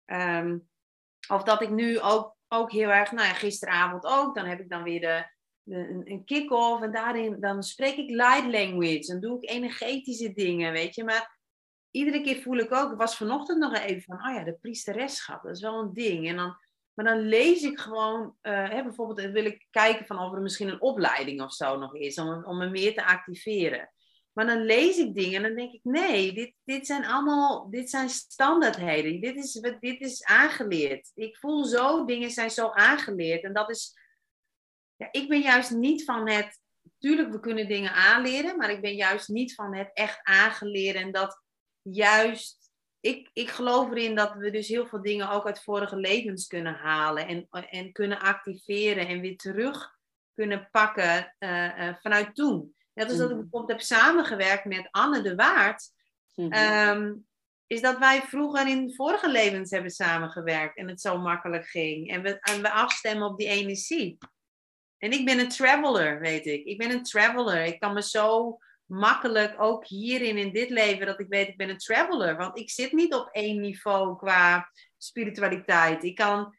[0.05, 0.69] um,
[1.27, 4.69] of dat ik nu ook, ook heel erg, nou ja, gisteravond ook, dan heb ik
[4.69, 5.25] dan weer de,
[5.63, 10.33] de, een, een kick-off en daarin, dan spreek ik light language, dan doe ik energetische
[10.33, 11.32] dingen, weet je, maar
[11.93, 15.43] iedere keer voel ik ook, ik was vanochtend nog even van, oh ja, de priesteresschap,
[15.43, 16.27] dat is wel een ding.
[16.27, 16.57] En dan,
[16.93, 20.67] maar dan lees ik gewoon, uh, hè, bijvoorbeeld wil ik kijken van of er misschien
[20.67, 23.91] een opleiding of zo nog is, om, om me meer te activeren.
[24.33, 27.89] Maar dan lees ik dingen en dan denk ik, nee, dit, dit zijn allemaal, dit
[27.89, 29.21] zijn standaardheden.
[29.21, 31.11] Dit is, dit is aangeleerd.
[31.13, 33.43] Ik voel zo, dingen zijn zo aangeleerd.
[33.43, 33.97] En dat is,
[34.95, 36.59] ja, ik ben juist niet van het,
[36.97, 41.11] tuurlijk we kunnen dingen aanleren, maar ik ben juist niet van het echt aangeleren en
[41.11, 41.42] dat
[41.83, 46.47] juist, ik, ik geloof erin dat we dus heel veel dingen ook uit vorige levens
[46.47, 49.97] kunnen halen en, en kunnen activeren en weer terug
[50.33, 52.75] kunnen pakken uh, uh, vanuit toen.
[52.93, 55.89] Net als dat ik bijvoorbeeld heb samengewerkt met Anne de Waard,
[56.35, 56.97] mm-hmm.
[56.97, 57.27] um,
[57.67, 62.21] is dat wij vroeger in vorige levens hebben samengewerkt en het zo makkelijk ging en
[62.21, 64.17] we, en we afstemmen op die energie.
[64.97, 66.65] En ik ben een traveler, weet ik.
[66.65, 67.63] Ik ben een traveler.
[67.63, 71.69] Ik kan me zo makkelijk ook hierin in dit leven dat ik weet ik ben
[71.69, 72.37] een traveler.
[72.37, 76.03] Want ik zit niet op één niveau qua spiritualiteit.
[76.03, 76.57] Ik kan,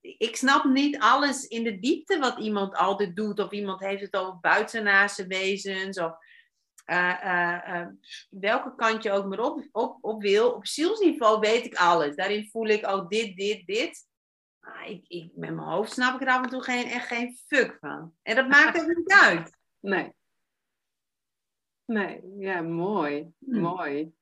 [0.00, 3.38] ik snap niet alles in de diepte wat iemand altijd doet.
[3.38, 5.98] Of iemand heeft het over buitenaardse wezens.
[5.98, 6.12] Of
[6.86, 7.86] uh, uh, uh,
[8.28, 10.50] welke kant je ook maar op, op, op wil.
[10.50, 12.16] Op zielsniveau weet ik alles.
[12.16, 14.06] Daarin voel ik ook dit, dit, dit.
[14.60, 17.38] Maar ik, ik, met mijn hoofd snap ik er af en toe geen, echt geen
[17.46, 18.14] fuck van.
[18.22, 19.54] En dat maakt ook niet uit.
[19.80, 20.14] Nee.
[21.86, 23.32] Nee, ja, mooi.
[23.38, 23.60] Hmm.
[23.60, 24.14] Mooi.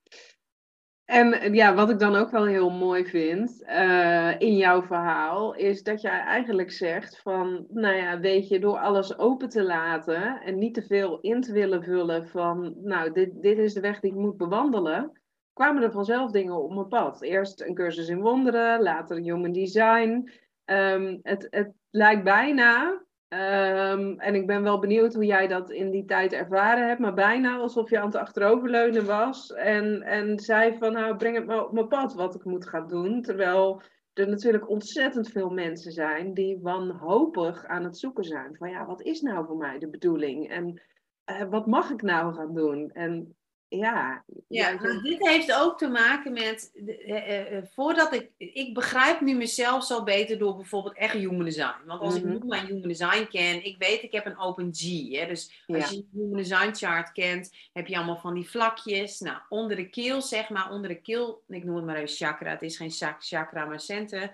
[1.05, 5.83] En ja, wat ik dan ook wel heel mooi vind uh, in jouw verhaal, is
[5.83, 10.59] dat jij eigenlijk zegt van, nou ja, weet je, door alles open te laten en
[10.59, 14.11] niet te veel in te willen vullen van, nou, dit, dit is de weg die
[14.11, 15.20] ik moet bewandelen,
[15.53, 17.22] kwamen er vanzelf dingen op mijn pad.
[17.22, 20.31] Eerst een cursus in wonderen, later human design.
[20.64, 23.03] Um, het, het lijkt bijna
[23.35, 27.14] Um, en ik ben wel benieuwd hoe jij dat in die tijd ervaren hebt, maar
[27.14, 31.64] bijna alsof je aan het achteroverleunen was en, en zei van nou breng het maar
[31.64, 33.23] op mijn pad wat ik moet gaan doen.
[33.23, 38.87] Terwijl er natuurlijk ontzettend veel mensen zijn die wanhopig aan het zoeken zijn van ja,
[38.87, 40.83] wat is nou voor mij de bedoeling en
[41.31, 42.90] uh, wat mag ik nou gaan doen?
[42.90, 43.37] En
[43.76, 44.24] ja.
[44.48, 49.84] Ja, dit heeft ook te maken met, uh, uh, voordat ik, ik begrijp nu mezelf
[49.84, 51.87] zo beter door bijvoorbeeld echt human design.
[51.87, 52.32] Want als mm-hmm.
[52.32, 55.10] ik nu mijn human design ken, ik weet, ik heb een open G.
[55.10, 55.26] Hè?
[55.26, 55.90] Dus als ja.
[55.90, 59.20] je een human design chart kent, heb je allemaal van die vlakjes.
[59.20, 62.50] Nou, onder de keel, zeg maar, onder de keel, ik noem het maar even chakra,
[62.50, 64.30] het is geen chakra, maar centen.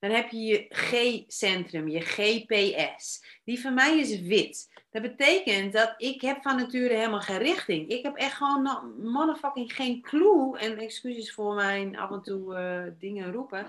[0.00, 3.24] Dan heb je je G-centrum, je GPS.
[3.44, 4.68] Die van mij is wit.
[4.90, 7.88] Dat betekent dat ik heb van nature helemaal geen richting.
[7.88, 10.58] Ik heb echt gewoon motherfucking geen clue.
[10.58, 13.66] En excuses voor mijn af en toe uh, dingen roepen.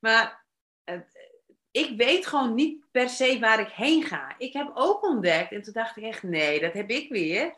[0.00, 0.44] Maar
[0.84, 1.00] uh,
[1.70, 4.34] ik weet gewoon niet per se waar ik heen ga.
[4.38, 7.54] Ik heb ook ontdekt, en toen dacht ik echt, nee, dat heb ik weer.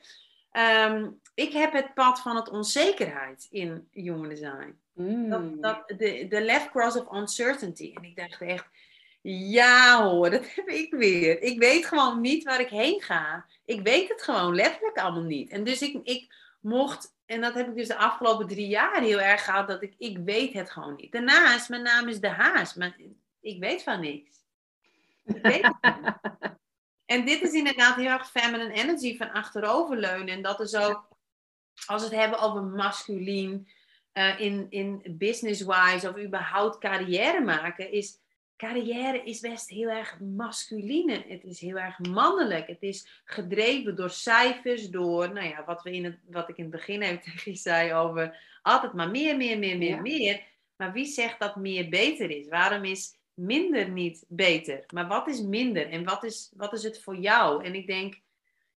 [0.53, 4.79] Um, ik heb het pad van het onzekerheid in human design.
[4.99, 5.31] Mm.
[5.31, 7.93] Dat, dat, de, de left cross of uncertainty.
[7.95, 8.67] En ik dacht echt,
[9.23, 11.43] ja hoor, dat heb ik weer.
[11.43, 13.47] Ik weet gewoon niet waar ik heen ga.
[13.65, 15.51] Ik weet het gewoon letterlijk allemaal niet.
[15.51, 19.21] En dus ik, ik mocht, en dat heb ik dus de afgelopen drie jaar heel
[19.21, 21.13] erg gehad, dat ik, ik weet het gewoon niet.
[21.13, 22.97] Daarnaast, mijn naam is De Haas, maar
[23.41, 24.31] ik weet van niks.
[25.25, 26.17] Ik weet het niet.
[27.09, 30.29] En dit is inderdaad heel erg feminine energy van achteroverleunen.
[30.29, 31.09] En dat is ook,
[31.87, 33.69] als we het hebben over masculien,
[34.19, 38.19] uh, in, in business-wise of überhaupt carrière maken, is
[38.57, 41.25] carrière is best heel erg masculine.
[41.29, 42.67] Het is heel erg mannelijk.
[42.67, 46.63] Het is gedreven door cijfers, door nou ja, wat, we in het, wat ik in
[46.63, 50.43] het begin even tegen je zei over altijd maar meer, meer, meer, meer, meer.
[50.77, 52.49] Maar wie zegt dat meer beter is?
[52.49, 54.85] Waarom is minder niet beter?
[54.95, 57.65] Maar wat is minder en wat is, wat is het voor jou?
[57.65, 58.21] En ik denk,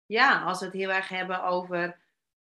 [0.05, 1.99] ja, als we het heel erg hebben over.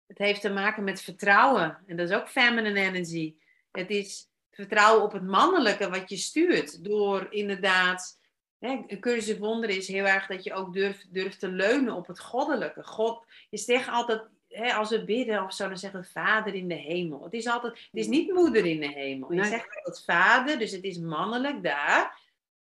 [0.07, 1.79] Het heeft te maken met vertrouwen.
[1.87, 3.35] En dat is ook feminine energy.
[3.71, 6.85] Het is vertrouwen op het mannelijke wat je stuurt.
[6.85, 8.23] Door inderdaad.
[8.59, 12.07] Hè, een cursus wonder is heel erg dat je ook durft, durft te leunen op
[12.07, 12.85] het goddelijke.
[12.85, 16.69] God, je zegt altijd, hè, als we bidden of zo, dan zeggen we vader in
[16.69, 17.25] de hemel.
[17.25, 19.33] Het is altijd, het is niet moeder in de hemel.
[19.33, 22.23] Je zegt altijd vader, dus het is mannelijk daar.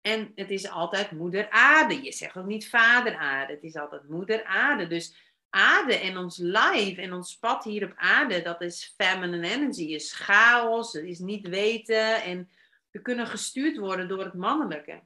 [0.01, 2.03] En het is altijd moeder aarde.
[2.03, 4.87] Je zegt ook niet vader aarde, het is altijd moeder aarde.
[4.87, 9.83] Dus aarde en ons life en ons pad hier op aarde, dat is feminine energy,
[9.83, 12.49] is chaos, het is niet weten en
[12.91, 15.01] we kunnen gestuurd worden door het mannelijke.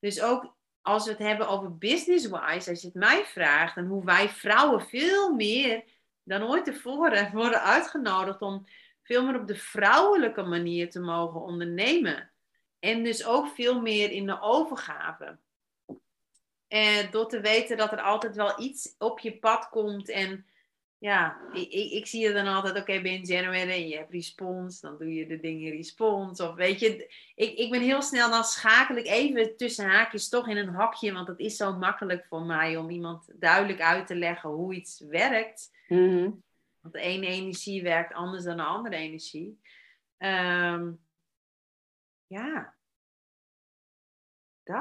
[0.00, 4.04] Dus ook als we het hebben over business-wise, als je het mij vraagt, dan hoe
[4.04, 5.84] wij vrouwen veel meer
[6.22, 8.66] dan ooit tevoren worden uitgenodigd om
[9.02, 12.30] veel meer op de vrouwelijke manier te mogen ondernemen.
[12.78, 15.38] En dus ook veel meer in de overgave.
[16.70, 20.08] En door te weten dat er altijd wel iets op je pad komt.
[20.08, 20.46] En
[20.98, 23.96] ja, ik, ik, ik zie het dan altijd, oké, okay, ben je generator en je
[23.96, 26.40] hebt respons, dan doe je de dingen respons.
[26.40, 30.48] Of weet je, ik, ik ben heel snel, dan schakel ik even tussen haakjes toch
[30.48, 34.16] in een hakje, want het is zo makkelijk voor mij om iemand duidelijk uit te
[34.16, 35.70] leggen hoe iets werkt.
[35.88, 36.30] Mhm.
[36.80, 39.60] Want de ene energie werkt anders dan de andere energie.
[40.18, 41.00] Um,
[42.26, 42.74] ja,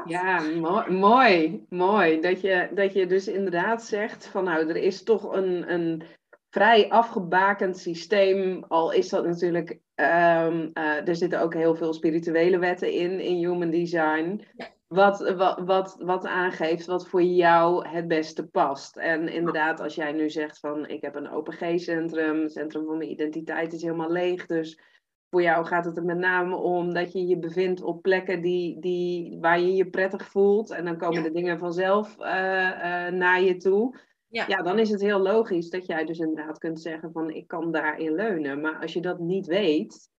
[0.05, 0.41] ja,
[0.89, 2.21] mooi, mooi.
[2.21, 6.03] Dat je, dat je dus inderdaad zegt van nou, er is toch een, een
[6.49, 8.63] vrij afgebakend systeem.
[8.67, 13.35] Al is dat natuurlijk, um, uh, er zitten ook heel veel spirituele wetten in, in
[13.35, 14.41] human design.
[14.87, 18.97] Wat, wat, wat, wat aangeeft wat voor jou het beste past.
[18.97, 23.11] En inderdaad, als jij nu zegt van ik heb een OPG-centrum, het centrum van mijn
[23.11, 24.45] identiteit is helemaal leeg.
[24.45, 24.79] Dus
[25.29, 28.79] voor jou gaat het er met name om dat je je bevindt op plekken die,
[28.79, 30.71] die, waar je je prettig voelt.
[30.71, 33.97] En dan komen de dingen vanzelf uh, uh, naar je toe.
[34.27, 34.45] Ja.
[34.47, 37.71] ja, dan is het heel logisch dat jij dus inderdaad kunt zeggen van ik kan
[37.71, 38.61] daarin leunen.
[38.61, 40.09] Maar als je dat niet weet,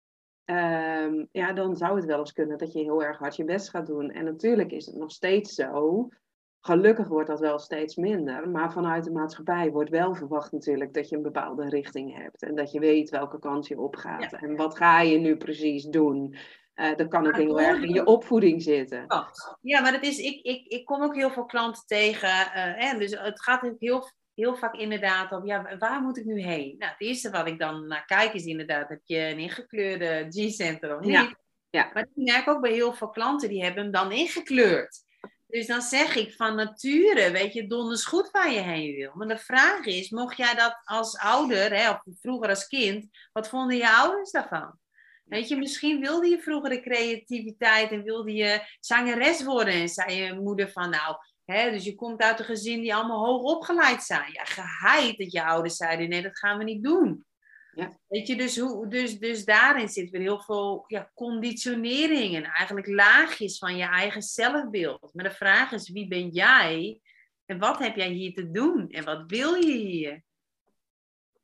[0.44, 3.70] um, ja, dan zou het wel eens kunnen dat je heel erg hard je best
[3.70, 4.10] gaat doen.
[4.10, 6.08] En natuurlijk is het nog steeds zo
[6.62, 11.08] Gelukkig wordt dat wel steeds minder, maar vanuit de maatschappij wordt wel verwacht natuurlijk dat
[11.08, 14.76] je een bepaalde richting hebt en dat je weet welke kant je opgaat en wat
[14.76, 16.36] ga je nu precies doen.
[16.74, 19.04] Uh, dat kan ook heel erg in je opvoeding zitten.
[19.60, 22.28] Ja, maar dat is, ik, ik, ik kom ook heel veel klanten tegen.
[22.28, 26.40] Uh, hè, dus het gaat heel, heel vaak inderdaad om, ja, waar moet ik nu
[26.40, 26.74] heen?
[26.78, 30.96] Nou, het eerste wat ik dan naar kijk is inderdaad, heb je een ingekleurde G-center
[30.96, 31.12] of niet?
[31.12, 31.36] Ja.
[31.70, 31.90] ja.
[31.92, 35.08] Maar ik merk ook bij heel veel klanten, die hebben hem dan ingekleurd.
[35.50, 39.10] Dus dan zeg ik van nature, weet je, donders goed waar je heen wil.
[39.14, 43.48] Maar de vraag is, mocht jij dat als ouder, hè, of vroeger als kind, wat
[43.48, 44.78] vonden je ouders daarvan?
[45.24, 49.74] Weet je, misschien wilde je vroeger de creativiteit en wilde je zangeres worden.
[49.74, 53.26] En zei je moeder van, nou, hè, dus je komt uit een gezin die allemaal
[53.26, 54.32] hoog opgeleid zijn.
[54.32, 57.24] Ja, geheid dat je ouders zeiden, nee, dat gaan we niet doen.
[57.74, 57.98] Ja.
[58.09, 62.87] Weet je, dus, hoe, dus, dus daarin zit weer heel veel ja, conditionering en eigenlijk
[62.87, 65.14] laagjes van je eigen zelfbeeld.
[65.14, 67.00] Maar de vraag is, wie ben jij
[67.44, 70.22] en wat heb jij hier te doen en wat wil je hier?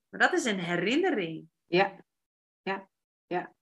[0.08, 1.48] Maar dat is een herinnering.
[1.66, 2.04] Ja,
[2.62, 2.88] ja,
[3.26, 3.54] ja.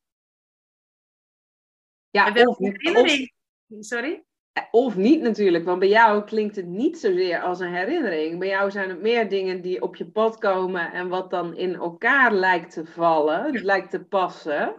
[2.11, 3.33] Ja, of, herinnering.
[3.81, 4.25] Sorry?
[4.71, 8.39] Of niet natuurlijk, want bij jou klinkt het niet zozeer als een herinnering.
[8.39, 11.75] Bij jou zijn het meer dingen die op je pad komen en wat dan in
[11.75, 14.77] elkaar lijkt te vallen, lijkt te passen.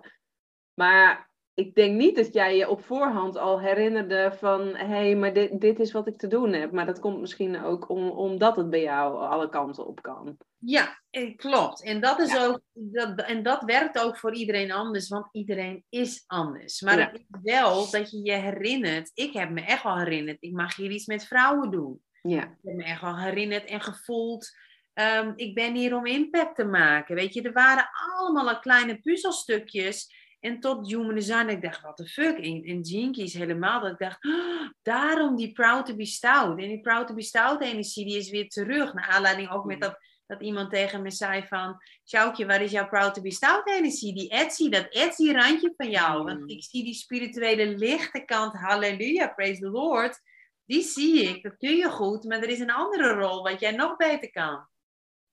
[0.73, 5.33] Maar ik denk niet dat jij je op voorhand al herinnerde van hé, hey, maar
[5.33, 6.71] dit, dit is wat ik te doen heb.
[6.71, 10.37] Maar dat komt misschien ook om, omdat het bij jou alle kanten op kan.
[10.65, 10.99] Ja,
[11.35, 11.83] klopt.
[11.83, 16.23] En dat, is ook, dat, en dat werkt ook voor iedereen anders, want iedereen is
[16.27, 16.81] anders.
[16.81, 19.11] Maar het is wel dat je je herinnert.
[19.13, 22.01] Ik heb me echt wel herinnerd, ik mag hier iets met vrouwen doen.
[22.21, 22.43] Ja.
[22.43, 24.49] Ik heb me echt wel herinnerd en gevoeld.
[24.93, 27.15] Um, ik ben hier om impact te maken.
[27.15, 30.13] Weet je, er waren allemaal kleine puzzelstukjes
[30.45, 32.37] en tot Human Design, ik dacht, what the fuck?
[32.37, 36.59] En, en Jinkies helemaal, dat ik dacht, oh, daarom die Proud to be Stout.
[36.59, 38.93] En die Proud to be Stout energie, die is weer terug.
[38.93, 42.87] Naar aanleiding ook met dat, dat iemand tegen me zei van, Sjoukje, waar is jouw
[42.87, 44.13] Proud to be Stout energie?
[44.13, 46.23] Die Etsy, dat Etsy randje van jou.
[46.23, 46.47] Want mm.
[46.47, 50.19] ik zie die spirituele lichte kant, halleluja, praise the Lord.
[50.65, 53.71] Die zie ik, dat kun je goed, maar er is een andere rol wat jij
[53.71, 54.67] nog beter kan.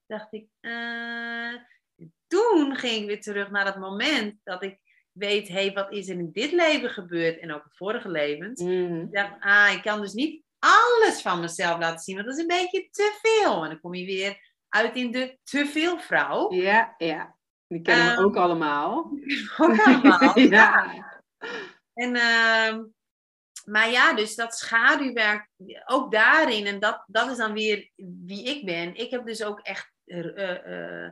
[0.06, 1.54] Dacht ik, uh...
[2.26, 4.78] toen ging ik weer terug naar dat moment dat ik
[5.12, 8.60] weet, hé, hey, wat is er in dit leven gebeurd en ook het vorige levens.
[8.60, 9.00] Mm.
[9.00, 12.42] Ik dacht, ah, ik kan dus niet alles van mezelf laten zien, want dat is
[12.42, 13.62] een beetje te veel.
[13.62, 16.52] En dan kom je weer uit in de te veel vrouw.
[16.52, 17.36] Ja, ja.
[17.66, 19.10] Die kennen we ehm, ook allemaal.
[19.58, 20.94] Ook allemaal, ja.
[21.94, 22.84] En, uh,
[23.64, 25.48] maar ja, dus dat schaduwwerk,
[25.84, 28.94] ook daarin, en dat, dat is dan weer wie ik ben.
[28.94, 31.10] Ik heb dus ook echt uh, uh,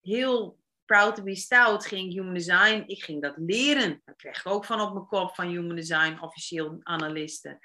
[0.00, 2.84] heel Proud to be Stout ging Human Design.
[2.86, 4.02] Ik ging dat leren.
[4.04, 7.58] Dat kreeg ik ook van op mijn kop van Human Design, officieel analisten.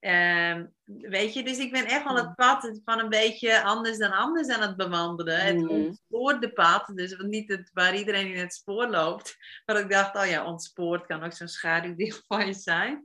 [0.00, 4.12] Uh, weet je, dus ik ben echt wel het pad van een beetje anders dan
[4.12, 5.40] anders aan het bewandelen.
[5.40, 5.68] Het mm.
[5.68, 9.36] ontspoorde pad, dus niet het, waar iedereen in het spoor loopt.
[9.66, 13.04] Maar ik dacht, oh ja, ontspoord kan ook zo'n schaduwdeel van je zijn.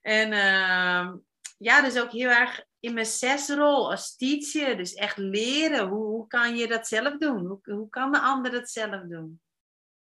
[0.00, 1.14] En uh,
[1.58, 4.76] ja, dus ook heel erg in mijn zesrol als teacher.
[4.76, 5.88] Dus echt leren.
[5.88, 7.46] Hoe, hoe kan je dat zelf doen?
[7.46, 9.40] Hoe, hoe kan de ander het zelf doen?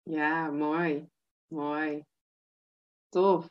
[0.01, 1.07] Ja, mooi.
[1.47, 2.03] Mooi.
[3.09, 3.49] Tof.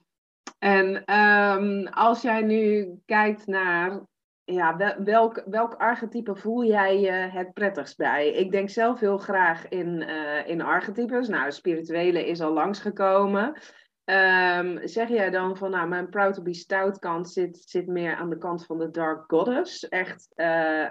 [0.58, 4.00] En um, als jij nu kijkt naar
[4.44, 8.28] ja, welk, welk archetype voel jij je het prettigst bij?
[8.28, 11.28] Ik denk zelf heel graag in, uh, in archetypes.
[11.28, 13.60] Nou, spirituele is al langsgekomen.
[14.04, 18.16] Um, zeg jij dan van, nou, mijn proud to be stout kant zit, zit meer
[18.16, 20.86] aan de kant van de dark goddess, echt uh,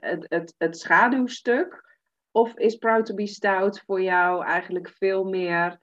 [0.00, 1.90] het, het, het schaduwstuk?
[2.30, 5.80] Of is proud to be stout voor jou eigenlijk veel meer,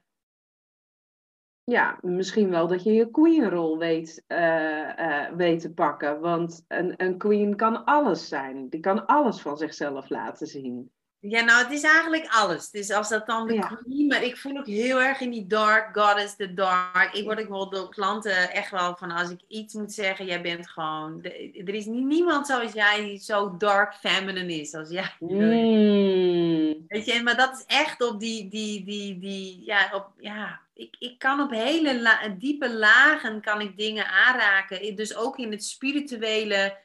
[1.70, 6.20] ja, misschien wel dat je je queen-rol weet, uh, weet te pakken?
[6.20, 10.92] Want een, een queen kan alles zijn, die kan alles van zichzelf laten zien.
[11.22, 12.72] Ja, nou, het is eigenlijk alles.
[12.72, 13.68] Dus als dat dan de ja.
[13.68, 17.10] queen, maar ik voel ook heel erg in die dark goddess, de dark.
[17.14, 20.42] Ik word ook wel door klanten echt wel van als ik iets moet zeggen, jij
[20.42, 21.24] bent gewoon.
[21.66, 25.16] er is niemand zoals jij die zo dark feminine is als jij.
[25.20, 26.86] Mm.
[26.88, 30.60] Weet je, maar dat is echt op die, die, die, die, ja, op, ja.
[30.80, 34.96] Ik, ik kan op hele diepe lagen kan ik dingen aanraken.
[34.96, 36.78] Dus ook in het spirituele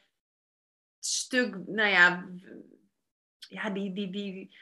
[0.99, 2.25] stuk, nou ja,
[3.37, 4.57] ja, die, die, die,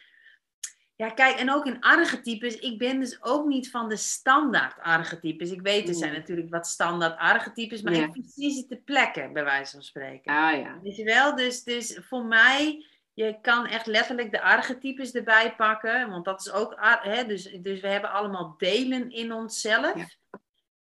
[0.96, 2.56] ja, kijk, en ook in archetypes.
[2.56, 5.52] Ik ben dus ook niet van de standaard archetypes.
[5.52, 9.43] Ik weet, er zijn natuurlijk wat standaard archetypes, maar ik precies het de plekken, bij
[9.43, 10.34] wijze van spreken.
[10.34, 10.80] Ah ja.
[10.82, 11.36] Weet je wel?
[11.36, 16.52] Dus, dus voor mij, je kan echt letterlijk de archetypes erbij pakken, want dat is
[16.52, 19.95] ook, hè, dus, dus we hebben allemaal delen in onszelf.
[19.95, 20.08] Ja.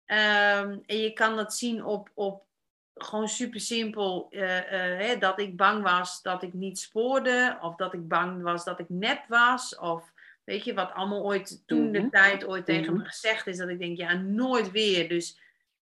[0.04, 2.44] Ehm, en je kan dat zien op, op
[2.94, 8.08] gewoon super simpel uh, dat ik bang was dat ik niet spoorde, of dat ik
[8.08, 10.12] bang was dat ik nep was, of
[10.44, 12.10] weet je, wat allemaal ooit toen de mhm.
[12.10, 13.02] tijd ooit tegen mhm.
[13.02, 15.08] me gezegd is, dat ik denk, ja, nooit weer.
[15.08, 15.40] Dus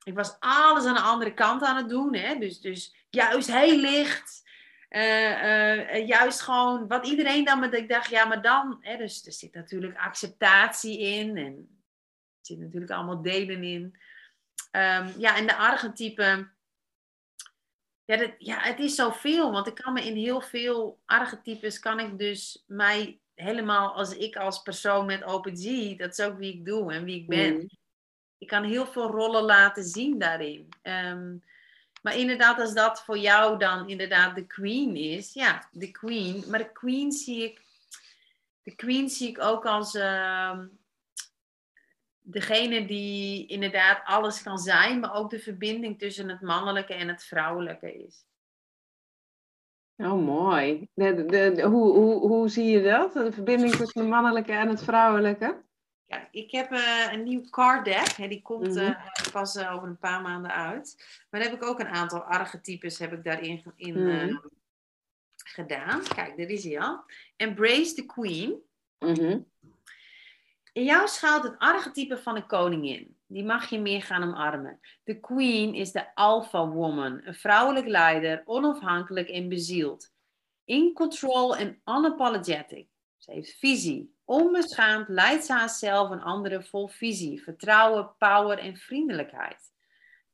[0.04, 2.36] ik was alles aan de andere kant aan het doen, hè?
[2.36, 4.46] Dus, dus juist heel licht.
[4.90, 9.32] Uh, juist gewoon wat iedereen dan met ik dacht, ja, maar dan, hè, dus er
[9.32, 13.84] zit natuurlijk acceptatie in en er zit natuurlijk allemaal delen in.
[14.72, 16.56] Um, ja, en de archetypen,
[18.06, 22.00] ja, dat, ja, het is zoveel, want ik kan me in heel veel archetypes, kan
[22.00, 26.66] ik dus mij helemaal als ik als persoon met OpenG, dat is ook wie ik
[26.66, 27.54] doe en wie ik ben.
[27.54, 27.70] Mm.
[28.38, 30.70] Ik kan heel veel rollen laten zien daarin.
[30.84, 31.44] Um,
[32.08, 36.44] maar inderdaad, als dat voor jou dan inderdaad de queen is, ja, de queen.
[36.50, 37.62] Maar de queen zie ik,
[38.64, 40.60] de queen zie ik ook als, uh,
[42.20, 47.24] degene die inderdaad alles kan zijn, maar ook de verbinding tussen het mannelijke en het
[47.24, 48.26] vrouwelijke is.
[49.96, 50.90] Oh, mooi.
[50.94, 53.14] Hoe, hoe, hoe zie je dat?
[53.14, 55.66] De verbinding tussen het mannelijke en het vrouwelijke?
[56.08, 58.08] Ja, ik heb uh, een nieuw card deck.
[58.08, 60.96] Hè, die komt uh, pas uh, over een paar maanden uit.
[61.30, 64.42] Maar dan heb ik ook een aantal archetypes heb ik daarin in, mm
[65.46, 66.04] gedaan.
[66.04, 67.04] Kijk, daar is hij al.
[67.36, 68.62] Embrace the Queen.
[69.00, 69.46] Mm
[70.78, 73.16] in jou schuilt het archetype van een koningin.
[73.28, 74.80] die mag je meer gaan omarmen.
[75.04, 80.14] De queen is de alpha woman, een vrouwelijk leider, onafhankelijk en bezield.
[80.66, 82.88] In control en unapologetic.
[83.18, 84.16] Ze heeft visie.
[84.30, 89.72] Onbeschaamd leidt ze haarzelf en anderen vol visie, vertrouwen, power en vriendelijkheid.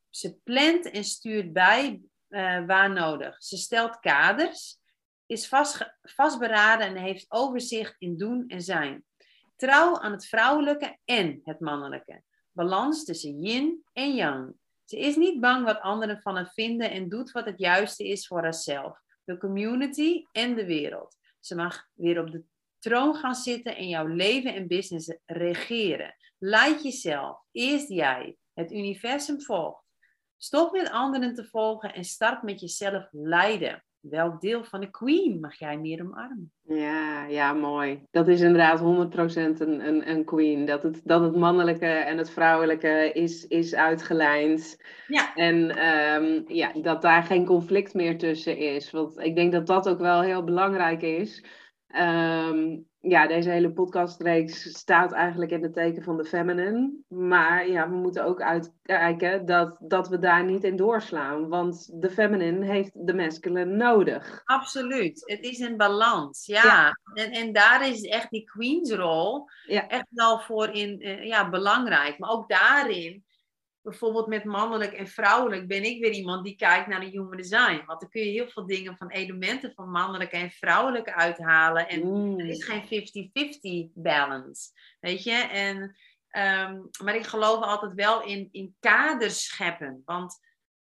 [0.10, 3.44] Ze plant en stuurt bij uh, waar nodig.
[3.44, 4.80] Ze stelt kaders,
[5.26, 9.06] is vast, vastberaden en heeft overzicht in doen en zijn.
[9.56, 12.24] Trouw aan het vrouwelijke en het mannelijke.
[12.52, 14.56] Balans tussen yin en yang.
[14.84, 18.28] Ze is niet bang wat anderen van haar vinden en doet wat het juiste is
[18.28, 21.18] voor haarzelf, de community en de wereld.
[21.40, 22.44] Ze mag weer op de
[22.84, 26.16] troon gaan zitten en jouw leven en business regeren.
[26.38, 27.40] Leid jezelf.
[27.52, 28.36] Eerst jij.
[28.54, 29.84] Het universum volgt.
[30.38, 33.84] Stop met anderen te volgen en start met jezelf leiden.
[34.00, 36.52] Welk deel van de queen mag jij meer omarmen?
[36.62, 38.04] Ja, ja, mooi.
[38.12, 40.66] Dat is inderdaad 100% een, een, een queen.
[40.66, 44.78] Dat het, dat het mannelijke en het vrouwelijke is, is uitgelijnd.
[45.08, 45.36] Ja.
[45.36, 48.92] En um, ja, dat daar geen conflict meer tussen is.
[48.92, 51.44] Want ik denk dat dat ook wel heel belangrijk is.
[51.96, 56.92] Um, ja, deze hele podcastreeks staat eigenlijk in het teken van de feminine.
[57.08, 61.48] Maar ja, we moeten ook uitkijken dat, dat we daar niet in doorslaan.
[61.48, 64.42] Want de feminine heeft de masculine nodig.
[64.46, 65.24] Absoluut.
[65.26, 66.46] Het is een balans.
[66.46, 66.92] Ja.
[67.14, 69.88] En, en daar is echt die queensrol ja.
[69.88, 72.20] echt wel voor in, eh, ja, belangrijk.
[72.20, 73.23] Maar ook daarin
[73.84, 77.84] bijvoorbeeld met mannelijk en vrouwelijk ben ik weer iemand die kijkt naar de human design.
[77.86, 81.88] Want dan kun je heel veel dingen van elementen van mannelijk en vrouwelijk uithalen.
[81.88, 82.40] En mm.
[82.40, 84.70] er is geen 50-50 balance.
[85.00, 85.32] Weet je?
[85.32, 85.96] En,
[86.28, 90.02] ehm, maar ik geloof altijd wel in, in kaders scheppen.
[90.06, 90.40] Want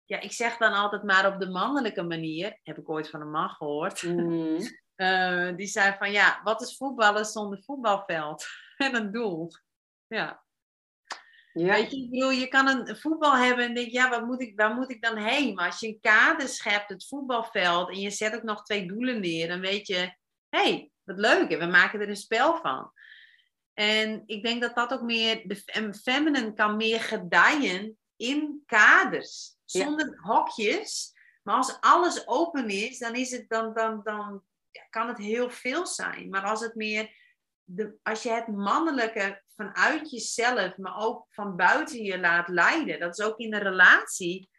[0.05, 2.59] ja, ik zeg dan altijd maar op de mannelijke manier.
[2.63, 4.03] Heb ik ooit van een man gehoord.
[4.03, 4.59] Mm.
[4.97, 8.47] uh, die zei van ja, wat is voetballen zonder voetbalveld?
[8.77, 9.51] en een doel.
[10.07, 10.47] Ja.
[11.59, 11.73] Ja.
[11.73, 14.53] Weet je, ik bedoel, je kan een voetbal hebben en denk, ja, wat moet ik,
[14.57, 15.55] waar moet ik dan heen?
[15.55, 19.21] Maar als je een kader schept, het voetbalveld, en je zet ook nog twee doelen
[19.21, 20.15] neer, dan weet je,
[20.49, 22.93] hé, hey, wat leuk, en we maken er een spel van.
[23.75, 30.19] En ik denk dat dat ook meer, de feminine kan meer gedijen in kaders, zonder
[30.21, 31.13] hokjes.
[31.43, 34.43] Maar als alles open is, dan, is het, dan, dan, dan
[34.91, 36.29] kan het heel veel zijn.
[36.29, 37.11] Maar als het meer
[37.71, 43.19] de, als je het mannelijke vanuit jezelf, maar ook van buiten je laat leiden, dat
[43.19, 44.51] is ook in een relatie.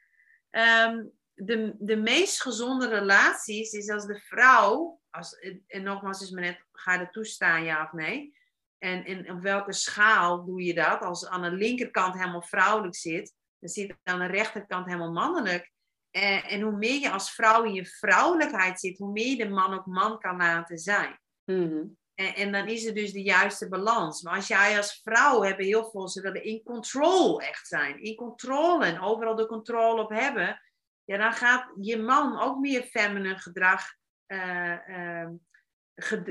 [0.49, 5.33] Ehm, de, de meest gezonde relaties is als de vrouw, als,
[5.67, 8.37] en nogmaals is maar net, ga je er toestaan, ja of nee?
[8.77, 11.01] En, en op welke schaal doe je dat?
[11.01, 15.71] Als aan de linkerkant helemaal vrouwelijk zit, dan zit aan de rechterkant helemaal mannelijk.
[16.11, 19.49] En, en hoe meer je als vrouw in je vrouwelijkheid zit, hoe meer je de
[19.49, 21.19] man ook man kan laten zijn.
[21.45, 24.21] Mm en, en, dan is er dus de juiste balans.
[24.21, 28.03] Maar als jij als vrouw hebben heel veel, ze willen in control echt zijn.
[28.03, 30.61] In controle en overal de controle op hebben.
[31.03, 33.83] Ja, dan gaat je man ook meer feminine gedrag,
[34.27, 35.27] uh,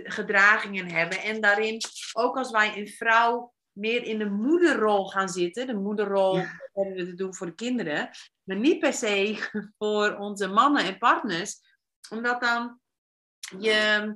[0.04, 1.22] gedragingen hebben.
[1.22, 1.80] En daarin,
[2.12, 5.66] ook als wij een vrouw meer in de moederrol gaan zitten.
[5.66, 6.36] De moederrol
[6.72, 8.10] hebben we te doen voor de kinderen.
[8.42, 11.60] Maar niet per se voor onze mannen en partners.
[12.10, 12.80] Omdat dan
[13.58, 14.14] je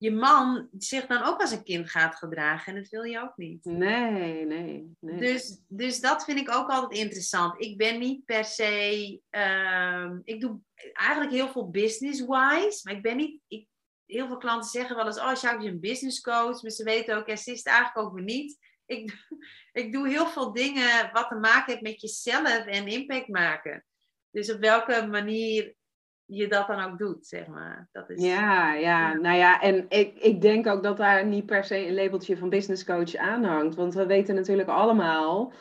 [0.00, 2.74] je man zich dan ook als een kind gaat gedragen.
[2.74, 3.64] En dat wil je ook niet.
[3.64, 4.96] Nee, nee.
[5.00, 5.20] nee.
[5.20, 7.60] Dus, dus dat vind ik ook altijd interessant.
[7.62, 9.20] Ik ben niet per se.
[9.30, 10.60] Uh, ik doe
[10.92, 12.80] eigenlijk heel veel business-wise.
[12.82, 13.40] Maar ik ben niet.
[13.48, 13.66] Ik,
[14.06, 16.62] heel veel klanten zeggen wel eens: Oh, Jacques is een business coach.
[16.62, 18.58] Maar ze weten ook, ja, ze is het eigenlijk ook weer niet.
[18.86, 19.26] Ik,
[19.82, 23.84] ik doe heel veel dingen wat te maken heeft met jezelf en impact maken.
[24.30, 25.74] Dus op welke manier
[26.30, 27.88] je dat dan ook doet, zeg maar.
[27.92, 31.64] Dat is, ja, ja, nou ja, en ik, ik denk ook dat daar niet per
[31.64, 33.74] se een labeltje van business coach aan hangt.
[33.74, 35.52] Want we weten natuurlijk allemaal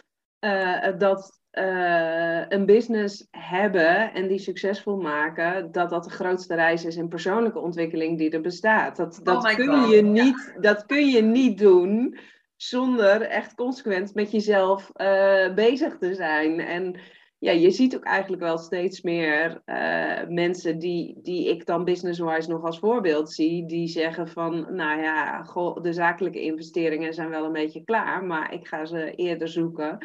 [0.45, 6.86] uh, dat uh, een business hebben en die succesvol maken, dat dat de grootste reis
[6.86, 8.95] is in persoonlijke ontwikkeling die er bestaat.
[8.95, 12.17] Dat, dat, oh kun, je niet, dat kun je niet doen
[12.55, 16.59] zonder echt consequent met jezelf uh, bezig te zijn.
[16.59, 16.95] En
[17.40, 22.50] ja, je ziet ook eigenlijk wel steeds meer uh, mensen die, die ik dan business-wise
[22.50, 27.46] nog als voorbeeld zie, die zeggen van, nou ja, goh, de zakelijke investeringen zijn wel
[27.46, 29.98] een beetje klaar, maar ik ga ze eerder zoeken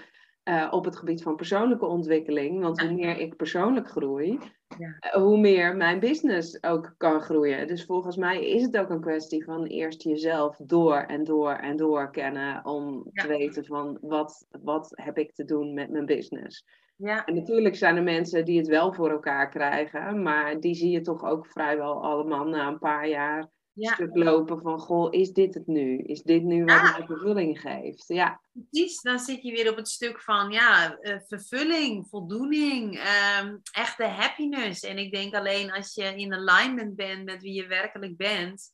[0.44, 2.60] uh, op het gebied van persoonlijke ontwikkeling.
[2.60, 4.38] Want hoe meer ik persoonlijk groei,
[4.78, 4.96] ja.
[5.00, 7.66] uh, hoe meer mijn business ook kan groeien.
[7.66, 11.76] Dus volgens mij is het ook een kwestie van eerst jezelf door en door en
[11.76, 13.22] door kennen om ja.
[13.22, 16.64] te weten van wat, wat heb ik te doen met mijn business.
[16.96, 17.24] Ja.
[17.24, 21.00] En natuurlijk zijn er mensen die het wel voor elkaar krijgen, maar die zie je
[21.00, 25.66] toch ook vrijwel allemaal na een paar jaar stuk lopen van, goh, is dit het
[25.66, 25.98] nu?
[25.98, 26.96] Is dit nu wat Ja.
[26.96, 28.04] mij vervulling geeft?
[28.08, 28.40] Ja,
[28.70, 34.04] Precies, dan zit je weer op het stuk van ja, eh, vervulling, voldoening, ehm, echte
[34.04, 34.82] happiness.
[34.82, 38.72] En ik denk alleen als je in alignment bent met wie je werkelijk bent,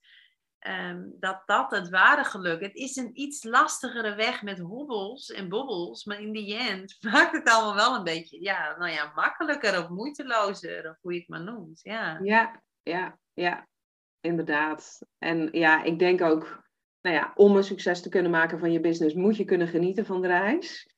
[0.61, 2.61] ehm, dat dat het ware geluk.
[2.61, 7.33] Het is een iets lastigere weg met hobbels en bobbels, maar in die end maakt
[7.33, 11.29] het allemaal wel een beetje, ja, nou ja, makkelijker of moeitelozer, of hoe je het
[11.29, 11.81] maar noemt.
[11.83, 13.67] Ja, ja, ja, ja,
[14.21, 15.07] inderdaad.
[15.19, 16.65] En ja, ik denk ook,
[17.01, 20.07] nou ja, om een succes te kunnen maken van je business, moet je kunnen genieten
[20.07, 20.95] van de reis.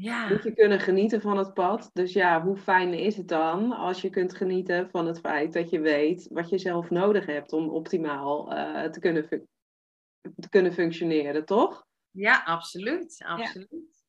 [0.00, 0.28] Ja.
[0.28, 1.90] Moet je kunnen genieten van het pad.
[1.92, 5.70] Dus ja, hoe fijn is het dan als je kunt genieten van het feit dat
[5.70, 9.28] je weet wat je zelf nodig hebt om optimaal eh, te, kunnen
[10.36, 11.86] te kunnen functioneren, toch?
[12.10, 14.06] ja absoluut, absoluut.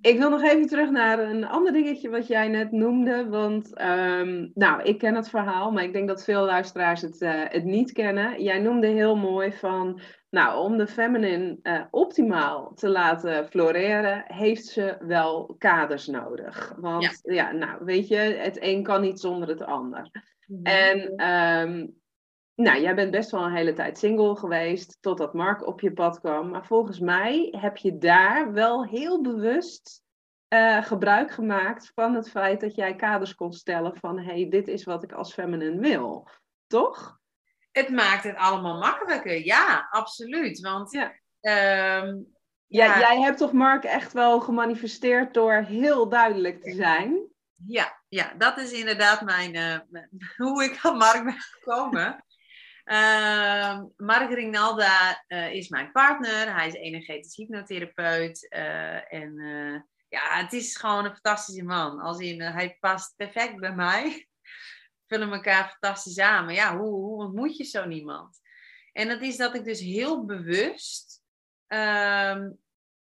[0.00, 3.28] Ik wil nog even terug naar een ander dingetje wat jij net noemde.
[3.28, 7.42] Want, ehm, nou, ik ken het verhaal, maar ik denk dat veel luisteraars het, eh,
[7.44, 8.42] het niet kennen.
[8.42, 10.00] Jij noemde heel mooi van,
[10.30, 16.74] nou, om de feminine eh, optimaal te laten floreren, heeft ze wel kaders nodig.
[16.76, 17.52] Want, ja.
[17.52, 20.10] nou, weet je, het een kan niet zonder het ander.
[20.46, 20.62] Mhm.
[20.62, 21.86] En ehm,
[22.54, 26.20] nou, jij bent best wel een hele tijd single geweest totdat Mark op je pad
[26.20, 26.50] kwam.
[26.50, 30.02] Maar volgens mij heb je daar wel heel bewust
[30.48, 34.68] eh, gebruik gemaakt van het feit dat jij kaders kon stellen van hé, hey, dit
[34.68, 36.28] is wat ik als feminine wil.
[36.66, 37.19] Toch?
[37.72, 40.60] Het maakt het allemaal makkelijker, ja, absoluut.
[40.60, 41.12] Want Ja.
[41.40, 42.16] ehm,
[42.66, 42.84] Ja.
[42.84, 42.98] Ja.
[42.98, 47.28] jij hebt toch Mark echt wel gemanifesteerd door heel duidelijk te zijn?
[47.66, 49.78] Ja, ja, dat is inderdaad mijn, eh,
[50.36, 52.24] hoe ik aan Mark ben gekomen.
[52.84, 56.54] Ehm, Mark Rinalda eh, is mijn partner.
[56.54, 58.48] Hij is energetisch hypnotherapeut.
[58.48, 59.34] eh, en
[60.08, 62.00] ja, het is gewoon een fantastische man.
[62.00, 64.28] Als in, hij past perfect bij mij.
[65.10, 66.54] Vullen elkaar fantastisch aan.
[66.54, 68.40] Ja, hoe, hoe ontmoet je zo iemand?
[68.92, 71.22] En dat is dat ik dus heel bewust
[71.66, 72.50] ehm,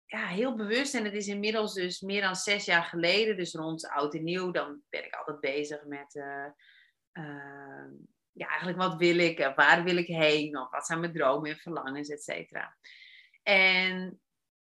[0.05, 0.95] ja, heel bewust.
[0.95, 4.51] En het is inmiddels dus meer dan zes jaar geleden, dus rond oud en nieuw,
[4.51, 6.45] dan ben ik altijd bezig met, eh,
[7.11, 7.85] eh,
[8.31, 11.57] ja, eigenlijk wat wil ik, waar wil ik heen, of wat zijn mijn dromen en
[11.57, 12.77] verlangens, et cetera.
[13.43, 14.19] En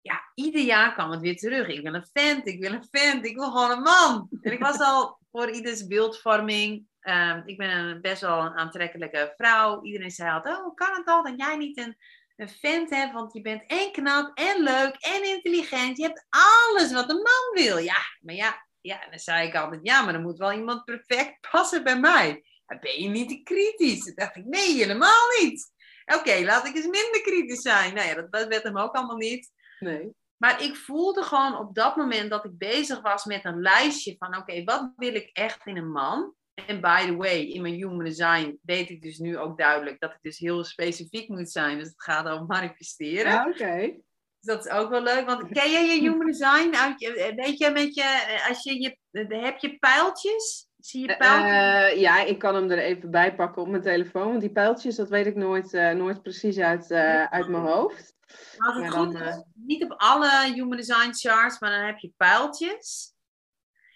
[0.02, 1.68] ja, ieder jaar kwam het weer terug.
[1.68, 4.30] Ik wil een vent, ik wil een vent, ik wil gewoon een man.
[4.42, 6.88] En ik was al voor ieders beeldvorming.
[7.04, 9.84] Ehm, ik ben een, best wel een aantrekkelijke vrouw.
[9.84, 11.98] Iedereen zei altijd, oh, kan het dan dat jij niet een
[12.36, 15.98] een vent hebt, want je bent en knap en leuk en intelligent.
[15.98, 17.78] Je hebt alles wat een man wil.
[17.78, 21.48] Ja, maar ja, ja, dan zei ik altijd, ja, maar dan moet wel iemand perfect
[21.52, 22.44] passen bij mij.
[22.66, 24.06] Dan ben je niet te kritisch?
[24.06, 25.72] Dan dacht ik, nee, helemaal niet.
[26.06, 27.94] Oké, laat ik eens minder kritisch zijn.
[27.94, 29.52] Nou ja, dat, dat werd hem ook allemaal niet.
[29.80, 30.16] Nee.
[30.38, 34.38] Maar ik voelde gewoon op dat moment dat ik bezig was met een lijstje van,
[34.38, 36.34] oké, wat wil ik echt in een man?
[36.54, 40.12] En by the way, in mijn human design weet ik dus nu ook duidelijk dat
[40.12, 41.78] ik dus heel specifiek moet zijn.
[41.78, 43.32] Dus het gaat over manifesteren.
[43.32, 43.78] Ja, oké.
[44.40, 45.26] Dus dat is ook wel leuk.
[45.26, 46.76] Want ken jij je human design?
[46.76, 47.00] Uit
[47.36, 48.98] weet je, met je, als je, je,
[49.28, 50.68] heb je pijltjes?
[50.80, 51.94] Zie je pijltjes?
[51.94, 54.28] Eh, ja, ik kan hem er even bij pakken op mijn telefoon.
[54.28, 58.14] Want die pijltjes, dat weet ik nooit, eh, nooit precies uit, eh, uit mijn hoofd.
[58.58, 61.86] Als het maar goed dan, is, eh, niet op alle human design charts, maar dan
[61.86, 63.13] heb je pijltjes.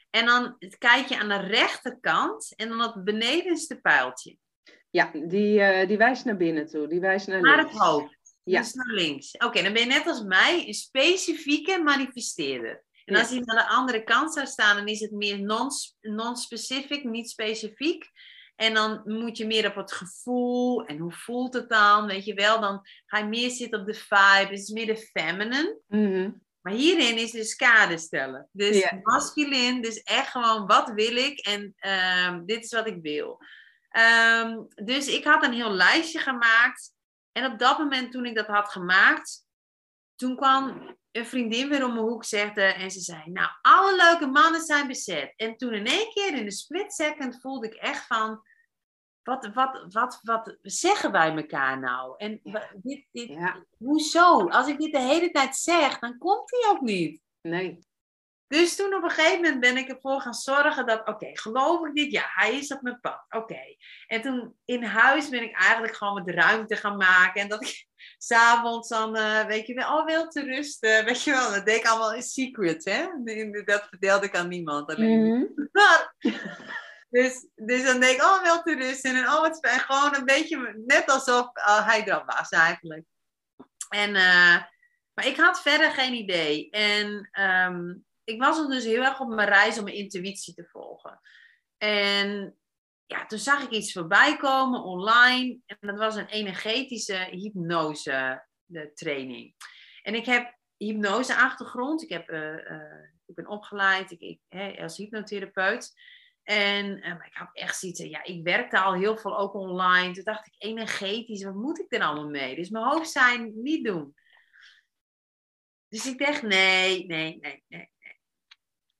[0.09, 4.37] En dan kijk je aan de rechterkant en dan het benedenste pijltje.
[4.89, 6.87] Ja, die, eh, die wijst naar binnen toe.
[6.87, 7.71] Die wijst naar Naar links.
[7.71, 8.15] het hoofd.
[8.43, 8.59] Ja.
[8.61, 9.31] Dus naar links.
[9.31, 12.83] Oké, dan ben je net als mij een specifieke manifesteerder.
[13.05, 15.69] En als hij naar de andere kant zou staan, dan is het meer non-
[16.01, 18.05] non-specific, niet specifiek.
[18.55, 22.33] En dan moet je meer op het gevoel en hoe voelt het dan, weet je
[22.33, 22.61] wel.
[22.61, 25.79] Dan ga je meer zitten op de vibe, het is meer de feminine.
[25.87, 26.31] Mhm.
[26.67, 28.49] Maar hierin is dus kader stellen.
[28.51, 28.99] Dus Ja.
[29.03, 33.41] masculin, dus echt gewoon wat wil ik en ehm, dit is wat ik wil.
[33.89, 36.91] Ehm, dus ik had een heel lijstje gemaakt.
[37.31, 39.45] En op dat moment toen ik dat had gemaakt,
[40.15, 44.25] toen kwam een vriendin weer om mijn hoek zegde en ze zei, nou alle leuke
[44.25, 45.33] mannen zijn bezet.
[45.35, 48.41] En toen in één keer in een split second voelde ik echt van,
[49.27, 52.15] wat, wat, wat, wat zeggen wij elkaar nou?
[52.17, 52.39] En
[52.73, 54.47] dit, dit, Ja, Hoezo?
[54.47, 57.21] Als ik dit de hele tijd zeg, dan komt hij ook niet.
[57.41, 57.85] nee.
[58.47, 61.95] Dus toen op een gegeven moment ben ik ervoor gaan zorgen dat, oké, geloof ik
[61.95, 62.11] dit?
[62.11, 63.25] Ja, hij is op mijn pad.
[63.29, 63.75] Oké.
[64.07, 67.41] En toen in huis ben ik eigenlijk gewoon wat ruimte gaan maken.
[67.41, 67.85] En dat ik
[68.17, 71.05] s'avonds dan, eh, weet je wel, oh, wil te rusten.
[71.05, 73.07] Weet je wel, dat deed ik allemaal in secret, hè?
[73.65, 74.89] Dat vertelde ik aan niemand.
[74.89, 76.15] Alleen maar,
[77.09, 79.15] dus, dus dan denk ik, oh, wel te rusten.
[79.15, 79.79] En oh, het fijn.
[79.79, 83.05] Gewoon een beetje net alsof uh, hij er was eigenlijk.
[83.89, 84.63] En, uh,
[85.13, 86.69] maar ik had verder geen idee.
[86.69, 91.19] En um, ik was dus heel erg op mijn reis om mijn intuïtie te volgen.
[91.77, 92.57] En
[93.05, 95.59] ja, toen zag ik iets voorbij komen online.
[95.65, 99.55] En dat was een energetische hypnose de training.
[100.01, 102.03] En ik heb hypnose achtergrond.
[102.03, 102.55] Ik, heb, uh,
[103.25, 105.93] ik ben opgeleid ik, ik, als hypnotherapeut.
[106.47, 110.13] En uh, ik had echt zoiets, ja, ik werkte al heel veel ook online.
[110.13, 112.55] Toen dacht ik, energetisch, wat moet ik er allemaal mee?
[112.55, 114.15] Dus mijn hoofd zijn niet doen.
[115.87, 117.89] Dus ik dacht, nee, nee, nee, nee.
[117.99, 118.19] nee.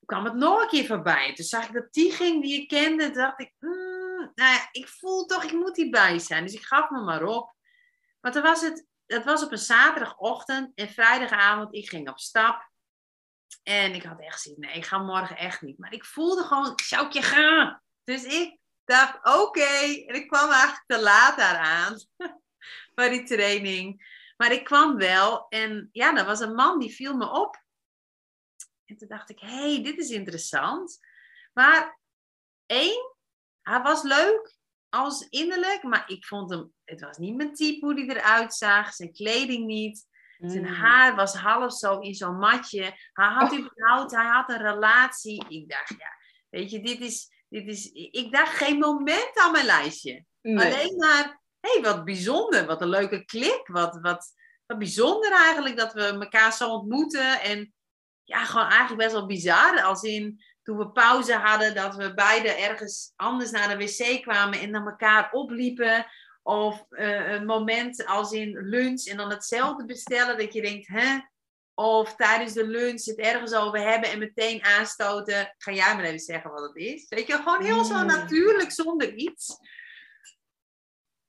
[0.06, 1.34] kwam het nog een keer voorbij.
[1.34, 3.06] Toen zag ik dat die ging die ik kende.
[3.06, 6.44] Toen dacht ik, mm, nou ja, ik voel toch, ik moet hierbij zijn.
[6.44, 7.54] Dus ik gaf me maar op.
[8.22, 11.76] Maar toen was het, het was op een zaterdagochtend en vrijdagavond.
[11.76, 12.70] Ik ging op stap.
[13.64, 15.78] En ik had echt gezien, nee, ik ga morgen echt niet.
[15.78, 17.82] Maar ik voelde gewoon, zou ik je gaan?
[18.04, 20.04] Dus ik dacht, oké.
[20.06, 21.98] En ik kwam eigenlijk te laat daaraan.
[22.94, 24.16] bij die training.
[24.38, 25.48] Maar ik kwam wel.
[25.50, 27.64] En ja, er was een man die viel me op.
[28.86, 31.00] En toen dacht ik, hé, hey, dit is interessant.
[31.54, 32.00] Maar
[32.66, 33.16] één,
[33.62, 34.56] hij was leuk
[34.90, 35.84] als innerlijk.
[35.84, 38.94] Maar ik vond hem, het was niet mijn type hoe hij eruit zag.
[38.94, 40.06] Zijn kleding niet.
[40.38, 40.74] Zijn mm.
[40.74, 42.82] haar was half zo in zo'n matje.
[43.14, 43.58] Hij had oh.
[43.60, 45.46] überhaupt, hij had een relatie.
[45.48, 46.18] Ik dacht, ja,
[46.50, 50.26] weet je, dit is, dit is, ik dacht geen moment aan mijn lijstje.
[50.42, 54.34] Alleen maar, hé, hey, wat bijzonder, wat een leuke klik, wat, wat,
[54.66, 57.42] wat bijzonder eigenlijk dat we elkaar zo ontmoeten.
[57.42, 57.74] En
[58.24, 62.50] ja, gewoon eigenlijk best wel bizar, als in toen we pauze hadden, dat we beide
[62.50, 66.06] ergens anders naar de wc kwamen en naar elkaar opliepen.
[66.48, 71.20] Of uh, een moment als in lunch en dan hetzelfde bestellen, dat je denkt, hè?
[71.74, 75.54] Of tijdens de lunch het ergens over hebben en meteen aanstoten.
[75.58, 77.06] Ga jij maar even zeggen wat het is.
[77.10, 78.06] Weet je, gewoon heel zo mm.
[78.06, 79.58] natuurlijk, zonder iets.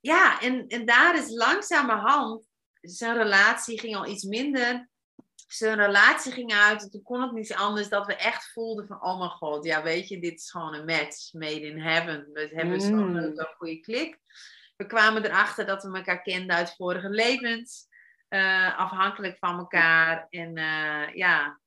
[0.01, 2.47] Ja, en, en daar is langzamerhand,
[2.81, 4.89] zijn relatie ging al iets minder.
[5.47, 9.03] Zijn relatie ging uit en toen kon het niet anders dat we echt voelden van,
[9.03, 12.31] oh mijn god, ja weet je, dit is gewoon een match made in heaven.
[12.33, 13.35] We hebben mm.
[13.35, 14.19] zo'n goede klik
[14.79, 17.87] we kwamen erachter dat we elkaar kenden uit vorige levens.
[18.29, 20.27] Uh, afhankelijk van elkaar.
[20.31, 21.61] En uh, ja,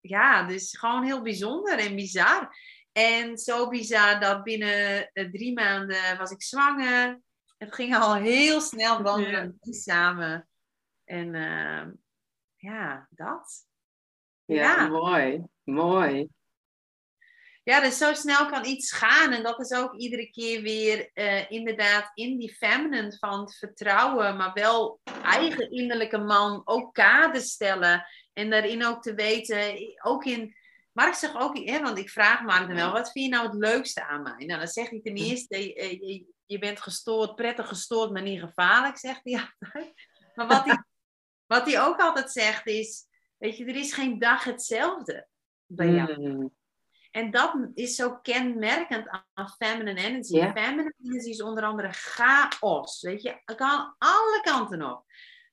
[0.00, 2.56] ja, dus gewoon heel bijzonder en bizar.
[2.92, 7.20] En zo bizar dat binnen uh, drie maanden was ik zwanger.
[7.56, 9.72] Het ging al heel snel wandelen ja.
[9.72, 10.48] samen.
[11.04, 11.32] En
[12.56, 13.66] ja, dat.
[14.44, 15.44] Ja, ja, mooi.
[15.64, 16.28] Mooi.
[17.68, 19.32] Ja, dus zo snel kan iets gaan.
[19.32, 24.36] En dat is ook iedere keer weer uh, inderdaad in die feminine van het vertrouwen,
[24.36, 28.06] maar wel eigen innerlijke man ook kaders stellen.
[28.32, 30.56] En daarin ook te weten, ook in.
[30.92, 33.56] Mark zegt ook, hè, want ik vraag Mark dan wel, wat vind je nou het
[33.56, 34.44] leukste aan mij?
[34.46, 38.98] Nou, dan zeg ik ten eerste, je, je bent gestoord, prettig gestoord, maar niet gevaarlijk,
[38.98, 39.92] zegt hij altijd.
[40.34, 40.82] Maar wat hij,
[41.46, 43.06] wat hij ook altijd zegt is,
[43.36, 45.28] weet je, er is geen dag hetzelfde
[45.66, 46.20] bij jou.
[46.20, 46.56] Mm.
[47.10, 50.52] En dat is zo kenmerkend aan feminine energy.
[50.52, 53.00] Feminine energy is onder andere chaos.
[53.02, 55.04] Weet je, het kan alle kanten op.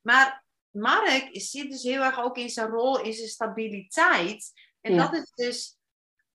[0.01, 4.51] Maar Mark zit dus heel erg ook in zijn rol, in zijn stabiliteit.
[4.81, 5.77] En dat is dus.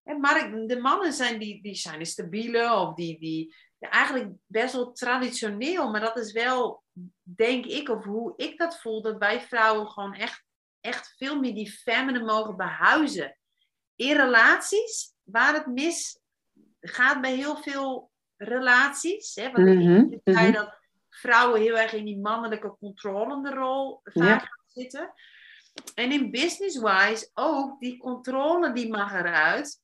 [0.03, 4.91] Mark, de mannen zijn die, die zijn stabiele of die, die ja, eigenlijk best wel
[4.91, 5.91] traditioneel.
[5.91, 6.83] Maar dat is wel,
[7.21, 10.43] denk ik, of hoe ik dat voel, dat wij vrouwen gewoon echt,
[10.79, 13.37] echt veel meer die feminine mogen behuizen.
[14.01, 16.19] In relaties waar het mis
[16.79, 19.35] gaat bij heel veel relaties.
[19.35, 20.21] Hè, want mm -hmm.
[20.23, 20.79] zei dat
[21.09, 25.13] vrouwen heel erg in die mannelijke controlende rol vaak zitten.
[25.95, 29.79] En in business-wise ook, die controle die mag eruit.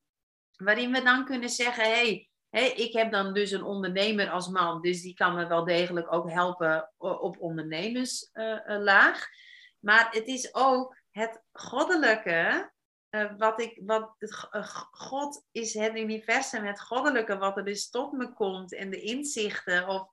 [0.55, 4.81] Waarin we dan kunnen zeggen, hey, hey, ik heb dan dus een ondernemer als man.
[4.81, 9.17] Dus die kan me wel degelijk ook helpen op ondernemerslaag.
[9.17, 9.25] Uh,
[9.79, 12.71] maar het is ook het goddelijke
[13.11, 17.89] uh, wat ik, wat het, uh, God is het universum, het goddelijke, wat er dus
[17.89, 19.87] tot me komt en de inzichten.
[19.87, 20.09] Of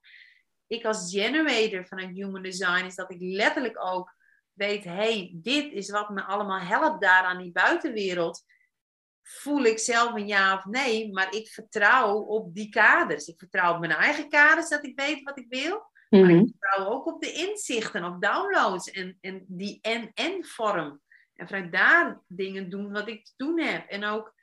[0.67, 4.15] ik als generator van een human design is dat ik letterlijk ook
[4.53, 8.43] weet, hey, dit is wat me allemaal helpt daar aan die buitenwereld.
[9.21, 13.27] Voel ik zelf een ja of nee, maar ik vertrouw op die kaders.
[13.27, 15.93] Ik vertrouw op mijn eigen kaders, dat ik weet wat ik wil.
[16.09, 16.45] Maar ik mhm.
[16.45, 21.01] vertrouw ook op de inzichten, op downloads en, en die en-en vorm.
[21.35, 23.89] En vanuit daar dingen doen wat ik te doen heb.
[23.89, 24.33] En ook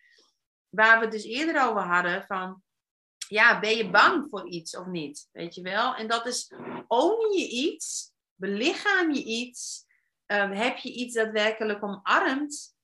[0.69, 2.63] waar we het dus eerder over hadden van,
[3.29, 5.29] ja, ben je bang voor iets of niet?
[5.33, 5.95] Weet je wel?
[5.95, 6.53] En dat is,
[6.87, 9.85] own je iets, belichaam je iets,
[10.27, 12.77] um, heb je iets daadwerkelijk omarmd?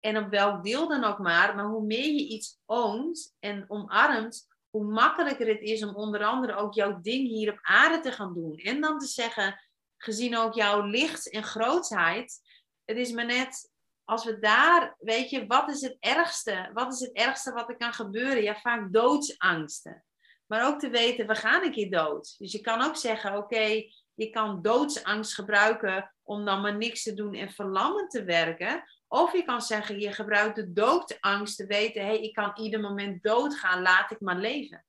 [0.00, 4.48] En op welk deel dan ook maar, maar hoe meer je iets ownt en omarmt,
[4.70, 8.34] hoe makkelijker het is om onder andere ook jouw ding hier op aarde te gaan
[8.34, 8.56] doen.
[8.56, 9.60] En dan te zeggen,
[9.96, 12.40] gezien ook jouw licht en grootheid,
[12.88, 13.70] het is maar net,
[14.04, 16.70] als we daar, weet je, wat is het ergste?
[16.72, 18.42] Wat is het ergste wat er kan gebeuren?
[18.42, 20.04] Ja, vaak doodsangsten.
[20.46, 22.34] Maar ook te weten, we gaan een keer dood.
[22.38, 23.82] Dus je kan ook zeggen, oké,
[24.14, 28.84] je kan doodsangst gebruiken om dan maar niks te doen en verlammend te werken.
[29.08, 32.80] Of je kan zeggen, je gebruikt de doodangst te weten, hé, hey, ik kan ieder
[32.80, 34.84] moment doodgaan, laat ik maar leven.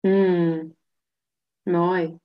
[0.00, 0.76] Hmm.
[1.62, 2.18] Mooi.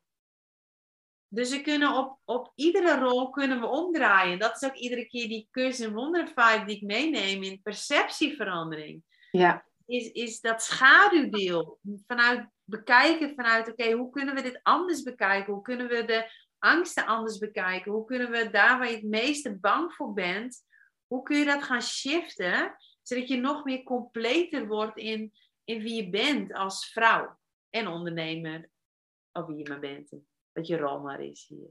[1.32, 4.40] Dus we kunnen op, op iedere rol kunnen we omdraaien.
[4.40, 9.04] Dat is ook iedere keer die cursus en wonderen vibe die ik meeneem in perceptieverandering.
[9.32, 9.66] Ja.
[9.86, 11.80] Is, is dat schaduwdeel.
[12.08, 15.54] Vanuit bekijken vanuit, oké, hoe kunnen we dit anders bekijken?
[15.54, 17.92] Hoe kunnen we de angsten anders bekijken?
[17.92, 20.64] Hoe kunnen we daar waar je het meeste bang voor bent,
[21.08, 22.76] hoe kun je dat gaan shiften?
[23.02, 27.38] Zodat je nog meer completer wordt in, in wie je bent als vrouw
[27.70, 28.70] en ondernemer.
[29.32, 30.12] Of wie je maar bent.
[30.52, 31.70] Dat je rol maar is hier.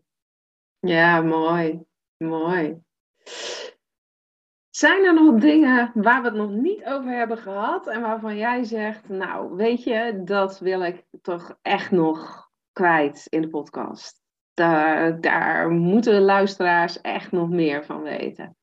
[0.78, 1.82] Ja, mooi.
[2.16, 2.82] Mooi.
[4.70, 8.64] Zijn er nog dingen waar we het nog niet over hebben gehad en waarvan jij
[8.64, 14.22] zegt, nou weet je, dat wil ik toch echt nog kwijt in de podcast?
[14.54, 18.56] Daar, daar moeten de luisteraars echt nog meer van weten.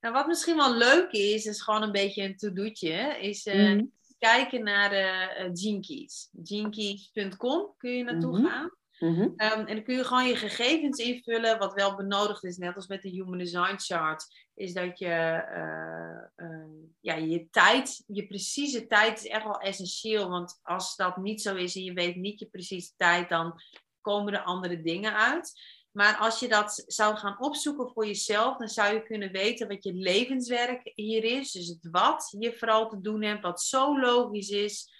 [0.00, 3.82] Nou, wat misschien wel leuk is, is gewoon een beetje een to-doetje, is uh,
[4.22, 6.28] kijken naar uh, Jinkies.
[6.42, 8.70] Jinkies.com kun je naartoe mm gaan.
[8.98, 9.28] Mhm.
[9.36, 11.58] Ehm, en dan kun je gewoon je gegevens invullen.
[11.58, 16.46] Wat wel benodigd is, net als met de Human Design Chart, is dat je uh,
[16.46, 16.64] uh,
[17.00, 20.28] ja, je tijd, je precieze tijd is echt wel essentieel.
[20.28, 23.60] Want als dat niet zo is en je weet niet je precieze tijd, dan
[24.00, 25.52] komen er andere dingen uit.
[25.92, 29.84] Maar als je dat zou gaan opzoeken voor jezelf, dan zou je kunnen weten wat
[29.84, 31.52] je levenswerk hier is.
[31.52, 34.90] Dus het wat je vooral te doen hebt, wat zo logisch is.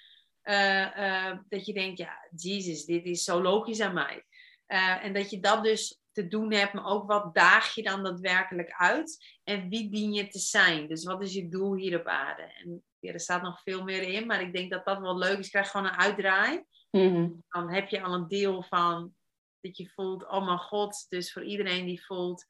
[0.45, 4.25] Uh, uh, dat je denkt, ja, Jezus, dit is zo logisch aan mij.
[4.69, 8.03] Uh, en dat je dat dus te doen hebt, maar ook wat daag je dan
[8.03, 9.39] daadwerkelijk uit?
[9.45, 10.89] En wie dien je te zijn?
[10.89, 12.43] Dus wat is je doel hier op aarde?
[12.43, 15.39] En ja, er staat nog veel meer in, maar ik denk dat dat wel leuk
[15.39, 15.45] is.
[15.45, 16.65] Je krijgt gewoon een uitdraai.
[16.91, 19.15] Mm Dan heb je al een deel van
[19.63, 22.45] dat je voelt, oh mijn god, dus voor iedereen die voelt,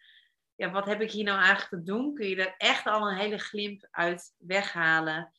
[0.54, 2.14] ja, wat heb ik hier nou eigenlijk te doen?
[2.14, 5.32] Kun je er echt al een hele glimp uit weghalen.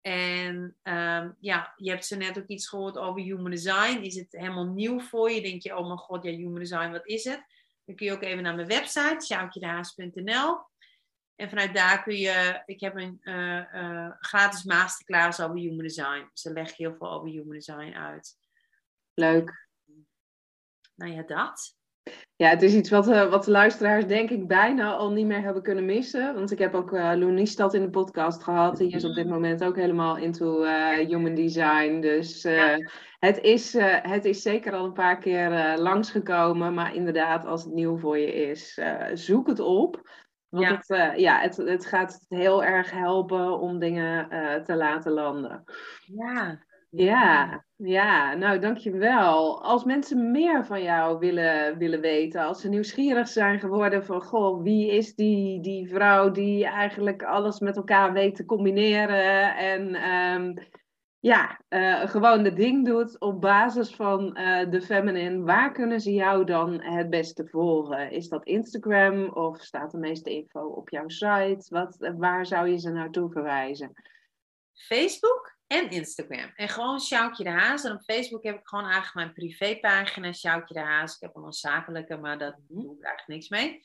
[0.00, 4.02] En um, ja, je hebt zo net ook iets gehoord over human design.
[4.02, 5.42] Is het helemaal nieuw voor je?
[5.42, 7.44] Denk je, oh mijn god, ja, human design, wat is het?
[7.84, 10.58] Dan kun je ook even naar mijn website, sjoutjedehaas.nl.
[11.36, 16.28] En vanuit daar kun je, ik heb een uh, uh, gratis masterclass over human design.
[16.32, 18.36] Dus daar leg heel veel over human design uit.
[19.14, 19.69] Leuk
[21.00, 21.78] nou ja, dat.
[22.36, 25.42] Ja, het is iets wat, uh, wat de luisteraars denk ik bijna al niet meer
[25.42, 26.34] hebben kunnen missen.
[26.34, 28.76] Want ik heb ook uh, Loeniestad in de podcast gehad.
[28.76, 32.00] Die is op dit moment ook helemaal into uh, human design.
[32.00, 32.42] Dus
[33.18, 33.72] het, is,
[34.02, 36.74] het is zeker al een paar keer langsgekomen.
[36.74, 38.80] Maar inderdaad, als het nieuw voor je is,
[39.12, 40.10] zoek het op.
[40.48, 41.06] Want ja.
[41.06, 44.28] Het, ja, het, het gaat heel erg helpen om dingen
[44.64, 45.64] te laten landen.
[46.04, 49.62] Ja, ja, ja, nou dankjewel.
[49.62, 54.62] Als mensen meer van jou willen, willen weten, als ze nieuwsgierig zijn geworden van, goh,
[54.62, 60.54] wie is die, die vrouw die eigenlijk alles met elkaar weet te combineren en um,
[61.20, 66.12] ja, uh, gewoon de ding doet op basis van uh, de feminine, waar kunnen ze
[66.12, 68.10] jou dan het beste volgen?
[68.10, 71.66] Is dat Instagram of staat de meeste info op jouw site?
[71.68, 73.92] Wat, waar zou je ze naartoe verwijzen?
[74.72, 76.52] Facebook en Instagram.
[76.56, 77.84] En gewoon Sjoukje de Haas.
[77.84, 81.14] En op Facebook heb ik gewoon eigenlijk mijn privépagina Sjoukje de Haas.
[81.14, 82.80] Ik heb al een zakelijke, maar dat mhm.
[82.80, 83.80] doe ik eigenlijk niks mee.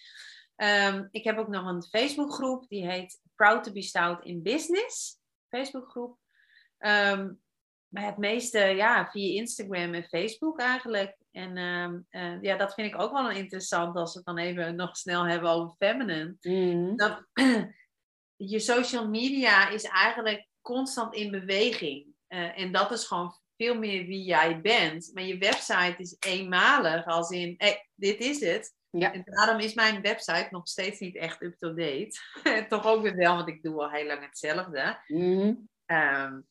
[0.55, 2.67] Um, ik heb ook nog een Facebookgroep.
[2.67, 5.19] Die heet Proud to be Stout in Business.
[5.49, 6.17] Facebookgroep.
[6.79, 7.41] Um,
[7.87, 11.17] maar het meeste ja, via Instagram en Facebook eigenlijk.
[11.31, 14.75] En um, uh, ja, dat vind ik ook wel interessant als we het dan even
[14.75, 16.37] nog snel hebben over feminine.
[16.41, 16.97] Mm.
[16.97, 17.23] Dat,
[18.35, 22.05] je social media is eigenlijk constant in beweging.
[22.29, 25.11] Uh, en dat is gewoon veel meer wie jij bent.
[25.13, 28.73] Maar je website is eenmalig, als in, hey, dit is het.
[28.89, 29.13] Ja.
[29.13, 32.17] En daarom is mijn website nog steeds niet echt up-to-date.
[32.69, 34.99] Toch ook weer wel, want ik doe al heel lang hetzelfde.
[35.07, 36.47] Mm um,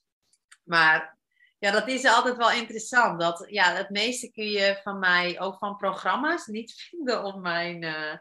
[0.65, 1.19] maar
[1.59, 3.21] ja, dat is altijd wel interessant.
[3.21, 7.83] Dat, ja, het meeste kun je van mij, ook van programma's, niet vinden op mijn,
[7.83, 8.17] uh,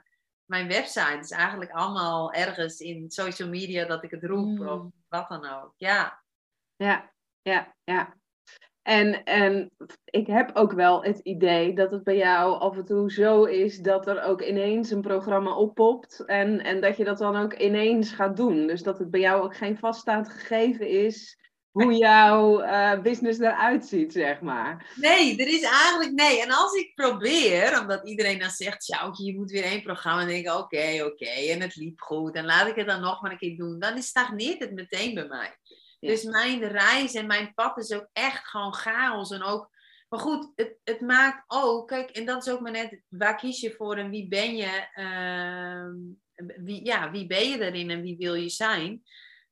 [0.53, 1.19] mijn website.
[1.19, 4.57] Is eigenlijk allemaal ergens in social media dat ik het roep.
[4.57, 4.67] Mm.
[4.67, 5.73] Of wat dan ook.
[5.77, 6.23] Ja.
[6.75, 8.15] Ja, ja, ja.
[8.81, 9.71] En, en
[10.05, 13.79] ik heb ook wel het idee dat het bij jou af en toe zo is
[13.79, 18.11] dat er ook ineens een programma oppopt en, en dat je dat dan ook ineens
[18.11, 18.67] gaat doen.
[18.67, 21.37] Dus dat het bij jou ook geen vaststaand gegeven is
[21.73, 24.93] hoe jouw uh, business eruit ziet, zeg maar.
[24.95, 26.41] Nee, er is eigenlijk nee.
[26.41, 30.27] En als ik probeer, omdat iedereen dan zegt, Sjoukje, je moet weer één programma, dan
[30.27, 33.31] denk ik, oké, oké, en het liep goed, en laat ik het dan nog maar
[33.31, 35.57] een keer doen, dan stagneert het meteen bij mij.
[35.99, 39.31] Dus mijn reis en mijn pad is ook echt gewoon chaos.
[39.31, 39.69] En ook,
[40.09, 43.61] maar goed, het, het maakt ook, kijk, en dat is ook maar net, waar kies
[43.61, 44.87] je voor en wie ben je?
[44.93, 45.95] Ehm,
[46.63, 49.03] wie, ja, wie ben je erin en wie wil je zijn?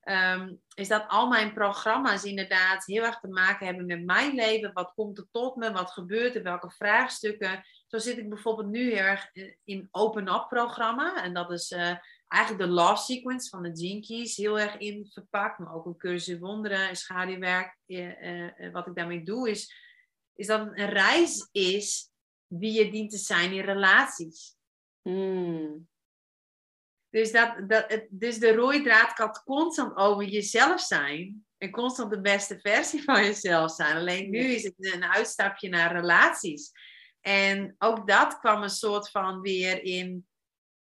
[0.02, 4.74] Ehm, is dat al mijn programma's inderdaad heel erg te maken hebben met mijn leven.
[4.74, 5.72] Wat komt er tot me?
[5.72, 6.44] Wat gebeurt er?
[6.44, 7.64] Welke vraagstukken?
[7.88, 9.32] Zo zit ik bijvoorbeeld nu heel erg
[9.64, 11.24] in Open Up programma.
[11.24, 11.96] En dat is uh,
[12.28, 15.60] eigenlijk de love sequence van de Gene heel erg in verpakt.
[15.60, 17.78] Maar ook een cursus wonderen en schaduwwerk.
[17.86, 19.74] Uh, wat ik daarmee doe is,
[20.34, 22.10] is dat een reis is
[22.48, 24.56] wie je dient te zijn in relaties.
[25.02, 25.90] Hmm.
[27.12, 31.46] Dus, dat, dat, dus de rode draad kan constant over jezelf zijn.
[31.58, 33.96] En constant de beste versie van jezelf zijn.
[33.96, 36.72] Alleen nu is het een uitstapje naar relaties.
[37.22, 40.28] En ook dat kwam een soort van weer in,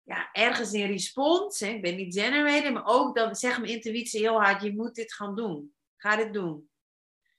[0.03, 1.65] ja, ergens in response.
[1.65, 1.71] Hè.
[1.71, 5.13] Ik ben niet generator, maar ook dan zegt mijn intuïtie heel hard: je moet dit
[5.13, 5.73] gaan doen.
[5.97, 6.69] Ga dit doen.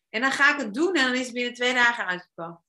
[0.09, 2.62] En dan ga ik het doen en dan is het binnen twee dagen uitgepakt.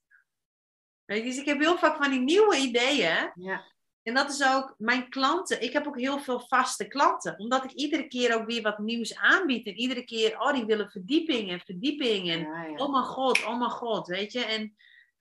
[1.05, 3.31] Dus ik heb heel vaak van die nieuwe ideeën.
[3.35, 3.74] Ja.
[4.05, 5.61] En dat is ook mijn klanten.
[5.61, 7.39] Ik heb ook heel veel vaste klanten.
[7.39, 9.65] Omdat ik iedere keer ook weer wat nieuws aanbied.
[9.65, 12.29] En iedere keer, oh, die willen verdieping en verdieping.
[12.29, 12.45] En
[12.79, 14.45] oh mijn god, oh mijn god, weet je.
[14.45, 14.75] En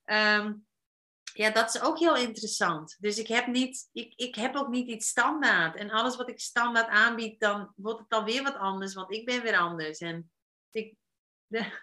[0.04, 0.52] ehm,
[1.34, 2.96] ja, dat is ook heel interessant.
[3.00, 5.76] Dus ik heb, niet, ik, ik heb ook niet iets standaard.
[5.76, 8.94] En alles wat ik standaard aanbied, dan wordt het alweer wat anders.
[8.94, 9.98] Want ik ben weer anders.
[9.98, 10.30] En
[10.70, 10.94] ik...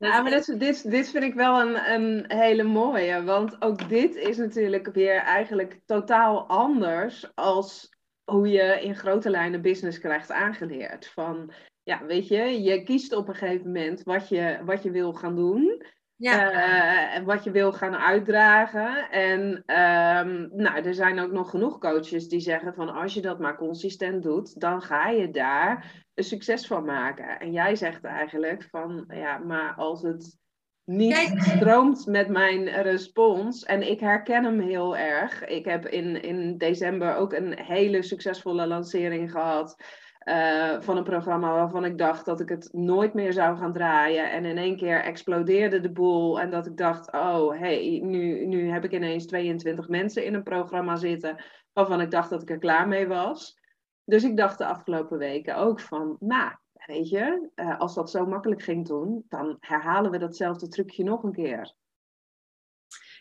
[0.00, 3.22] Ja, maar dit, dit, dit vind ik wel een, een hele mooie.
[3.22, 9.62] Want ook dit is natuurlijk weer eigenlijk totaal anders als hoe je in grote lijnen
[9.62, 11.06] business krijgt aangeleerd.
[11.06, 15.12] Van, ja, weet je, je kiest op een gegeven moment wat je, wat je wil
[15.12, 15.84] gaan doen.
[16.20, 16.52] Ja.
[16.52, 19.10] Uh, en wat je wil gaan uitdragen.
[19.10, 23.38] En um, nou, er zijn ook nog genoeg coaches die zeggen van als je dat
[23.38, 27.40] maar consistent doet, dan ga je daar een succes van maken.
[27.40, 30.38] En jij zegt eigenlijk van ja, maar als het
[30.84, 33.64] niet stroomt met mijn respons.
[33.64, 35.44] En ik herken hem heel erg.
[35.44, 39.76] Ik heb in, in december ook een hele succesvolle lancering gehad.
[40.20, 44.30] Eh, van een programma waarvan ik dacht dat ik het nooit meer zou gaan draaien.
[44.30, 46.40] En in één keer explodeerde de boel.
[46.40, 50.42] En dat ik dacht, oh hey, nu, nu heb ik ineens 22 mensen in een
[50.42, 51.44] programma zitten.
[51.72, 53.58] Waarvan ik dacht dat ik er klaar mee was.
[54.04, 56.52] Dus ik dacht de afgelopen weken ook van, nou,
[56.86, 61.22] weet je, uh, als dat zo makkelijk ging doen, dan herhalen we datzelfde trucje nog
[61.22, 61.74] een keer.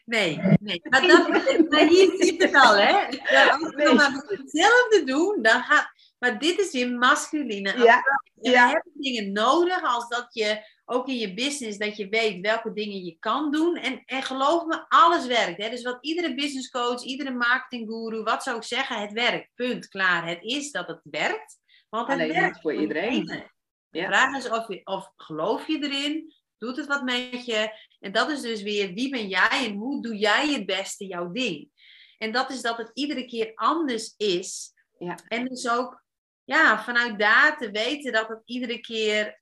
[0.05, 0.81] Nee, nee.
[0.89, 1.29] Maar, dat,
[1.69, 3.05] maar hier zit het al, hè?
[3.51, 7.77] Als we maar hetzelfde doen, dan gaat, maar dit is weer masculine.
[7.77, 8.03] Ja,
[8.41, 8.69] je ja.
[8.69, 13.03] hebt dingen nodig als dat je ook in je business dat je weet welke dingen
[13.05, 13.77] je kan doen.
[13.77, 15.61] En, en geloof me, alles werkt.
[15.61, 15.69] Hè?
[15.69, 19.49] Dus wat iedere business coach, iedere marketingguru, wat zou ik zeggen, het werkt.
[19.55, 20.27] Punt, klaar.
[20.27, 21.57] Het is dat het werkt.
[21.89, 23.25] Want het Alleen werkt niet voor iedereen.
[23.25, 24.07] De Ja.
[24.07, 26.33] vraag is of, je, of geloof je erin?
[26.57, 27.87] Doet het wat met je?
[27.99, 31.31] En dat is dus weer wie ben jij en hoe doe jij het beste jouw
[31.31, 31.69] ding?
[32.17, 34.73] En dat is dat het iedere keer anders is.
[34.97, 35.17] Ja.
[35.27, 36.03] En dus ook
[36.49, 39.41] ja, vanuit daar te weten dat het iedere keer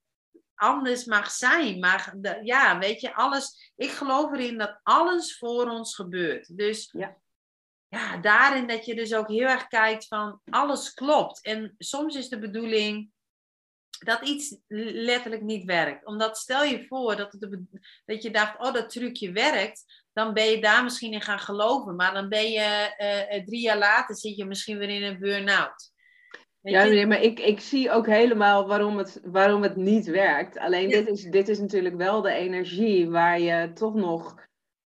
[0.55, 1.80] anders mag zijn.
[1.80, 3.72] Maar de- ja, weet je, alles.
[3.76, 6.58] Ik geloof erin dat alles voor ons gebeurt.
[6.58, 7.18] Dus Ja.
[7.88, 11.41] ja, daarin dat je dus ook heel erg kijkt van alles klopt.
[11.43, 13.12] En soms is de bedoeling
[14.05, 16.05] dat iets letterlijk niet werkt.
[16.05, 17.60] Omdat stel je voor dat, het
[18.05, 20.05] dat je dacht, oh dat trucje werkt.
[20.14, 21.95] Dan ben je daar misschien in gaan geloven.
[21.95, 22.60] Maar dan ben je
[22.97, 25.95] eh, eh, drie jaar later zit je misschien weer in een burn-out.
[26.70, 26.93] Ja, je?
[26.93, 30.57] nee, maar ik, ik zie ook helemaal waarom het, waarom het niet werkt.
[30.57, 30.97] Alleen Ja.
[30.97, 34.36] dit, is, dit is natuurlijk wel de energie waar je toch nog,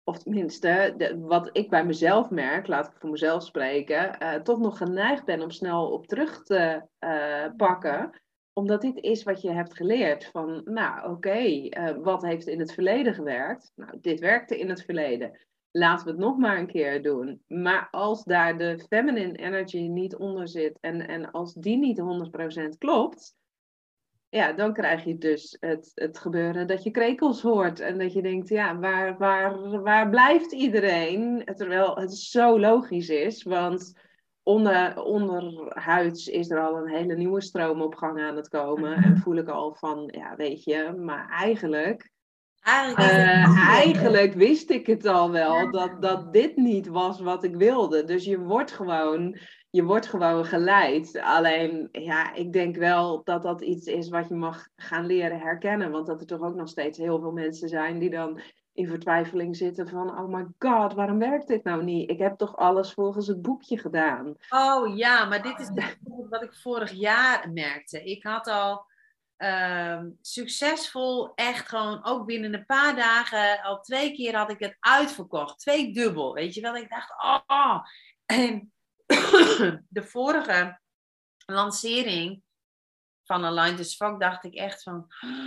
[0.04, 4.58] of tenminste, de, wat ik bij mezelf merk, laat ik voor mezelf spreken, eh, toch
[4.58, 8.20] nog geneigd ben om snel op terug te eh, pakken.
[8.52, 10.24] Omdat dit is wat je hebt geleerd.
[10.24, 13.72] Van, nou oké, eh, wat heeft in het verleden gewerkt?
[13.74, 15.38] Nou, dit werkte in het verleden.
[15.72, 17.42] Laten we het nog maar een keer doen.
[17.46, 22.00] Maar als daar de feminine energy niet onder zit en, en als die niet
[22.74, 23.38] 100% klopt,
[24.28, 28.22] ja, dan krijg je dus het, het gebeuren dat je krekels hoort en dat je
[28.22, 31.42] denkt, ja, waar, waar, waar blijft iedereen?
[31.54, 33.92] Terwijl het zo logisch is, want
[34.42, 39.16] onder, onderhuids is er al een hele nieuwe stroom op gang aan het komen en
[39.22, 42.10] voel ik al van, ja, weet je, maar eigenlijk
[42.60, 48.04] Eh, eigenlijk wist ik het al wel dat, dat dit niet was wat ik wilde.
[48.04, 49.38] Dus je wordt gewoon,
[49.70, 51.20] je wordt gewoon geleid.
[51.22, 55.90] Alleen, ja, ik denk wel dat dat iets is wat je mag gaan leren herkennen.
[55.90, 58.40] Want dat er toch ook nog steeds heel veel mensen zijn die dan
[58.72, 60.18] in vertwijfeling zitten van...
[60.18, 62.10] Oh my god, waarom werkt dit nou niet?
[62.10, 64.34] Ik heb toch alles volgens het boekje gedaan.
[64.50, 65.70] Oh ja, maar dit is
[66.28, 68.04] wat ik vorig jaar merkte.
[68.04, 68.89] Ik had al
[69.40, 74.76] ehm, succesvol, echt gewoon ook binnen een paar dagen, al twee keer had ik het
[74.80, 75.58] uitverkocht.
[75.58, 76.76] Twee dubbel, weet je wel.
[76.76, 77.10] Ik dacht,
[77.46, 77.86] oh.
[78.26, 78.72] En
[79.88, 80.80] de vorige
[81.46, 82.42] lancering
[83.24, 85.06] van Align to Fuck dacht ik echt van,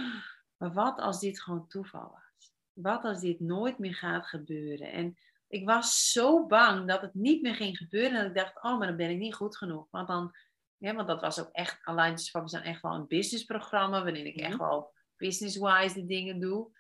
[0.58, 2.54] maar wat als dit gewoon toeval was?
[2.74, 4.92] Wat als dit nooit meer gaat gebeuren?
[4.92, 5.18] En
[5.48, 8.14] ik was zo bang dat het niet meer ging gebeuren.
[8.14, 9.88] Dat ik dacht, oh, maar dan ben ik niet goed genoeg.
[9.90, 10.36] Want dan,
[10.84, 14.04] ja, want dat was ook echt, Fuck is dan echt wel een businessprogramma.
[14.04, 14.64] Waarin ik echt mhm.
[14.64, 16.72] wel business-wise de dingen doe.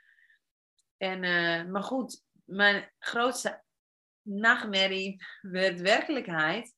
[0.98, 3.64] En, uh, maar goed, mijn grootste
[4.22, 6.76] nachtmerrie werd werkelijkheid.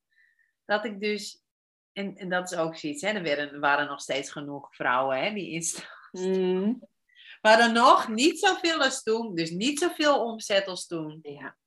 [0.65, 1.43] Dat ik dus
[1.91, 3.09] en, en dat is ook zoiets, hè?
[3.09, 6.30] Er waren, nog steeds genoeg vrouwen hè, die instapten.
[6.30, 6.82] Mm.
[7.41, 11.19] Maar dan nog niet zoveel als toen, dus niet zoveel omzet als toen.
[11.21, 11.57] Ja.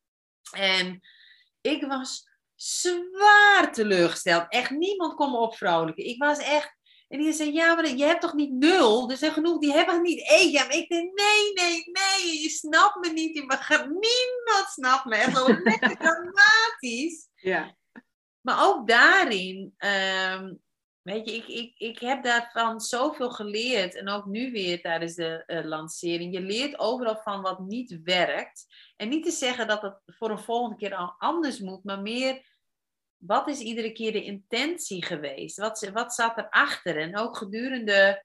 [0.50, 1.00] En
[1.60, 2.28] ik was
[2.58, 4.46] zwaar teleurgesteld.
[4.48, 6.06] Echt niemand kon me opvrouwelijken.
[6.06, 6.76] Ik was echt.
[7.08, 9.10] En die zei: Ja, maar je hebt toch niet nul?
[9.10, 10.50] Er zijn genoeg die hebben niet één.
[10.50, 12.42] Ja, maar ik denk: Nee, nee, nee.
[12.42, 13.34] Je snapt me niet.
[13.34, 15.16] Niemand snapt me.
[15.16, 15.46] Echt wel
[15.98, 17.28] dramatisch.
[17.34, 17.76] Ja.
[18.40, 20.54] Maar ook daarin, ehm,
[21.08, 23.94] weet je, ik, ik, ik heb daarvan zoveel geleerd.
[23.94, 26.34] En ook nu weer tijdens de uh, lancering.
[26.34, 28.66] Je leert overal van wat niet werkt.
[28.96, 32.46] En niet te zeggen dat het voor een volgende keer al anders moet, maar meer
[33.16, 35.58] wat is iedere keer de intentie geweest?
[35.58, 36.96] Wat, wat zat erachter?
[36.96, 38.24] En ook gedurende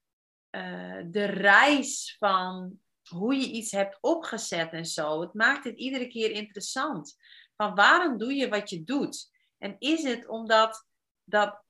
[0.52, 2.80] uh, de reis van
[3.10, 5.22] hoe je iets hebt opgezet en zo.
[5.22, 7.16] Het maakt het iedere keer interessant.
[7.56, 9.32] Van waarom doe je wat je doet?
[9.58, 10.88] En is het omdat,
[11.24, 11.64] dat,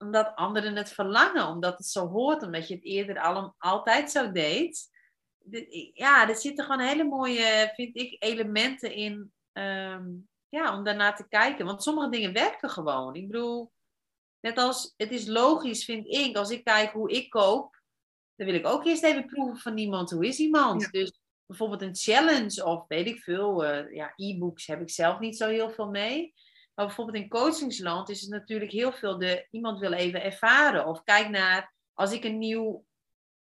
[0.00, 4.32] omdat anderen het verlangen, omdat het zo hoort, omdat je het eerder al, altijd zo
[4.32, 4.88] deed?
[5.92, 11.28] ja, er zitten gewoon hele mooie, vind ik, elementen in um, ja, om daarna te
[11.28, 11.66] kijken.
[11.66, 13.14] Want sommige dingen werken gewoon.
[13.14, 13.72] Ik bedoel,
[14.40, 17.82] net als het is logisch, vind ik, als ik kijk hoe ik koop,
[18.34, 20.10] dan wil ik ook eerst even proeven van iemand.
[20.10, 20.90] Hoe is iemand?
[20.90, 23.64] Dus bijvoorbeeld een challenge of weet ik veel.
[23.64, 26.34] Uh, ja, e-books heb ik zelf niet zo heel veel mee.
[26.74, 30.86] Maar bijvoorbeeld in coachingsland is het natuurlijk heel veel de iemand wil even ervaren.
[30.86, 32.84] Of kijk naar als ik een nieuw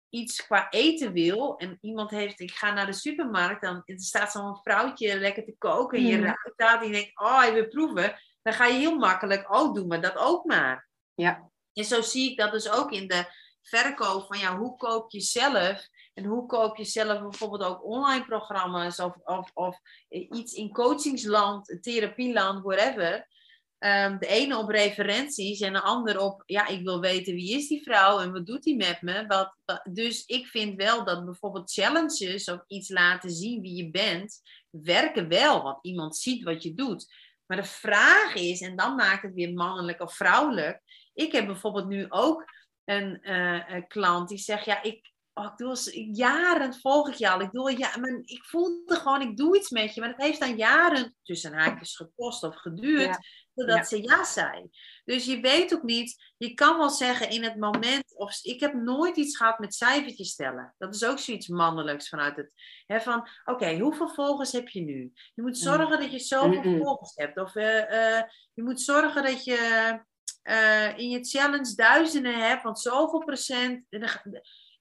[0.09, 4.57] iets qua eten wil en iemand heeft, ik ga naar de supermarkt, dan staat zo'n
[4.57, 6.25] vrouwtje lekker te koken en je mm.
[6.25, 8.19] ruikt dat en je denkt, oh, je wil proeven.
[8.43, 10.89] Dan ga je heel makkelijk, oh, doe maar dat ook maar.
[11.15, 11.51] Ja.
[11.73, 13.25] En zo zie ik dat dus ook in de
[13.63, 18.25] verkoop van, ja, hoe koop je zelf en hoe koop je zelf bijvoorbeeld ook online
[18.25, 23.31] programma's of, of, of iets in coachingsland, therapieland, whatever.
[23.79, 27.69] Um, de ene op referenties en de ander op, ja, ik wil weten wie is
[27.69, 29.27] die vrouw en wat doet die met me.
[29.27, 29.57] Wat,
[29.93, 34.41] dus ik vind wel dat bijvoorbeeld challenges of iets laten zien wie je bent,
[34.71, 37.07] werken wel, want iemand ziet wat je doet.
[37.47, 40.83] Maar de vraag is, en dan maakt het weer mannelijk of vrouwelijk.
[41.15, 42.45] Ik heb bijvoorbeeld nu ook
[42.85, 45.77] een, uh, een klant die zegt, ja, ik, oh, ik doe al
[46.13, 47.41] jaren, volg ik je al.
[47.41, 50.01] Ik, doe, ja, maar ik voelde gewoon, ik doe iets met je.
[50.01, 53.19] Maar het heeft dan jaren tussen haakjes gekost of geduurd.
[53.55, 54.71] Totdat ze ja zei.
[55.05, 58.75] Dus je weet ook niet, je kan wel zeggen in het moment, of ik heb
[58.75, 60.75] nooit iets gehad met cijfertjes stellen.
[60.79, 62.53] Dat is ook zoiets mannelijks vanuit het,
[62.87, 65.13] hè, van oké, hoeveel volgers heb je nu?
[65.35, 65.63] Je moet mm.
[65.63, 67.39] zorgen dat je zoveel volgers hebt.
[67.39, 68.23] Of uh, uh,
[68.55, 70.01] je moet zorgen dat je
[70.43, 73.85] uh, in je challenge duizenden hebt, want zoveel procent.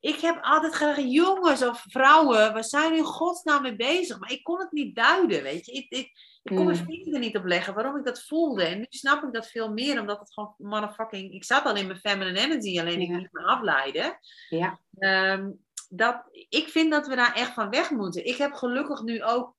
[0.02, 4.20] Ik heb altijd graag jongens of vrouwen, waar zijn in godsnaam mee bezig?
[4.20, 5.72] Maar ik kon het niet duiden, weet je.
[5.72, 6.12] Ik, ik,
[6.44, 6.86] ik kon mijn mm.
[6.86, 8.64] vinger er niet op leggen waarom ik dat voelde.
[8.64, 11.34] En nu snap ik dat veel meer, omdat het gewoon motherfucking...
[11.34, 14.18] Ik zat al in mijn feminine energy, alleen ik niet me afleiden.
[14.50, 14.80] Ja.
[15.00, 18.26] Um, dat, ik vind dat we daar echt van weg moeten.
[18.26, 19.56] Ik heb gelukkig nu ook...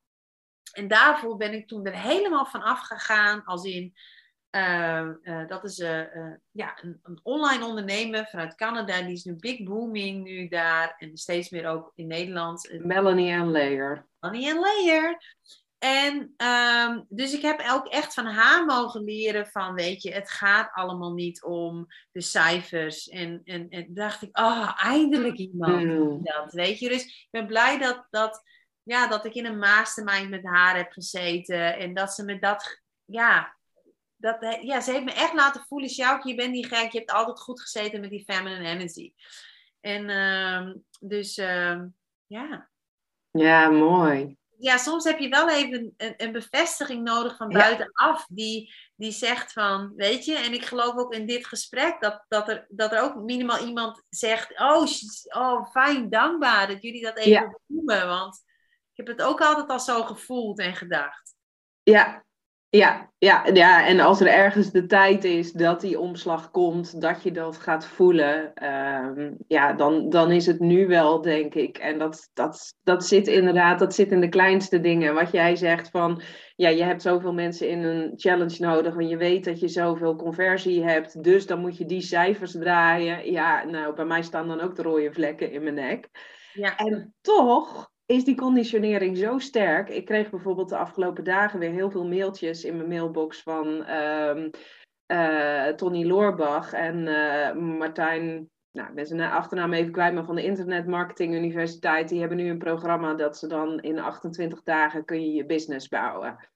[0.72, 3.94] En daarvoor ben ik toen er helemaal van afgegaan, als in...
[4.56, 6.02] Uh, uh, dat is uh,
[6.50, 9.02] ja, een, een, online ondernemer vanuit Canada.
[9.02, 10.94] Die is nu big booming nu daar.
[10.98, 12.78] En steeds meer ook in Nederland.
[12.78, 14.06] Melanie en Layer.
[14.20, 15.18] Melanie en Layer.
[15.78, 20.30] En um, dus ik heb ook echt van haar mogen leren van, weet je, het
[20.30, 23.08] gaat allemaal niet om de cijfers.
[23.08, 26.22] En, en, en dacht ik, oh, eindelijk iemand mm.
[26.22, 26.88] dat, weet je.
[26.88, 28.42] Dus ik ben blij dat, dat,
[28.82, 31.78] ja, dat ik in een mastermind met haar heb gezeten.
[31.78, 33.56] En dat ze me dat, ja,
[34.22, 37.12] dat, ja, ze heeft me echt laten voelen, Sjoukje, je bent niet gek, je hebt
[37.12, 39.12] altijd goed gezeten met die feminine energy.
[39.80, 41.94] En um, dus, um,
[42.26, 42.70] ja.
[43.30, 48.26] Ja, mooi ja, soms heb je wel even een, een bevestiging nodig van buitenaf.
[48.28, 52.48] Die, die zegt van, weet je, en ik geloof ook in dit gesprek dat, dat,
[52.48, 54.86] er, dat er ook minimaal iemand zegt: Oh,
[55.28, 57.58] oh fijn, dankbaar dat jullie dat even ja.
[57.66, 58.06] noemen.
[58.06, 58.42] Want
[58.92, 61.34] ik heb het ook altijd al zo gevoeld en gedacht.
[61.82, 62.24] Ja,
[62.74, 67.22] Ja, ja, ja, en als er ergens de tijd is dat die omslag komt, dat
[67.22, 71.78] je dat gaat voelen, ehm, ja, dan, dan is het nu wel, denk ik.
[71.78, 75.14] En dat, dat, dat zit inderdaad, dat zit in de kleinste dingen.
[75.14, 76.22] Wat jij zegt van,
[76.56, 80.16] ja, je hebt zoveel mensen in een challenge nodig, want je weet dat je zoveel
[80.16, 83.32] conversie hebt, dus dan moet je die cijfers draaien.
[83.32, 86.08] Ja, nou, bij mij staan dan ook de rode vlekken in mijn nek.
[86.52, 86.76] Ja.
[86.76, 89.88] En toch is die conditionering zo sterk.
[89.88, 94.50] Ik kreeg bijvoorbeeld de afgelopen dagen weer heel veel mailtjes in mijn mailbox van um,
[95.06, 98.50] uh, Tony Loorbach en uh, Martijn.
[98.72, 102.08] Nou, ik ben achternaam even kwijt, maar van de Internet Marketing Universiteit.
[102.08, 105.88] Die hebben nu een programma dat ze dan in 28 dagen kun je je business
[105.88, 106.48] bouwen.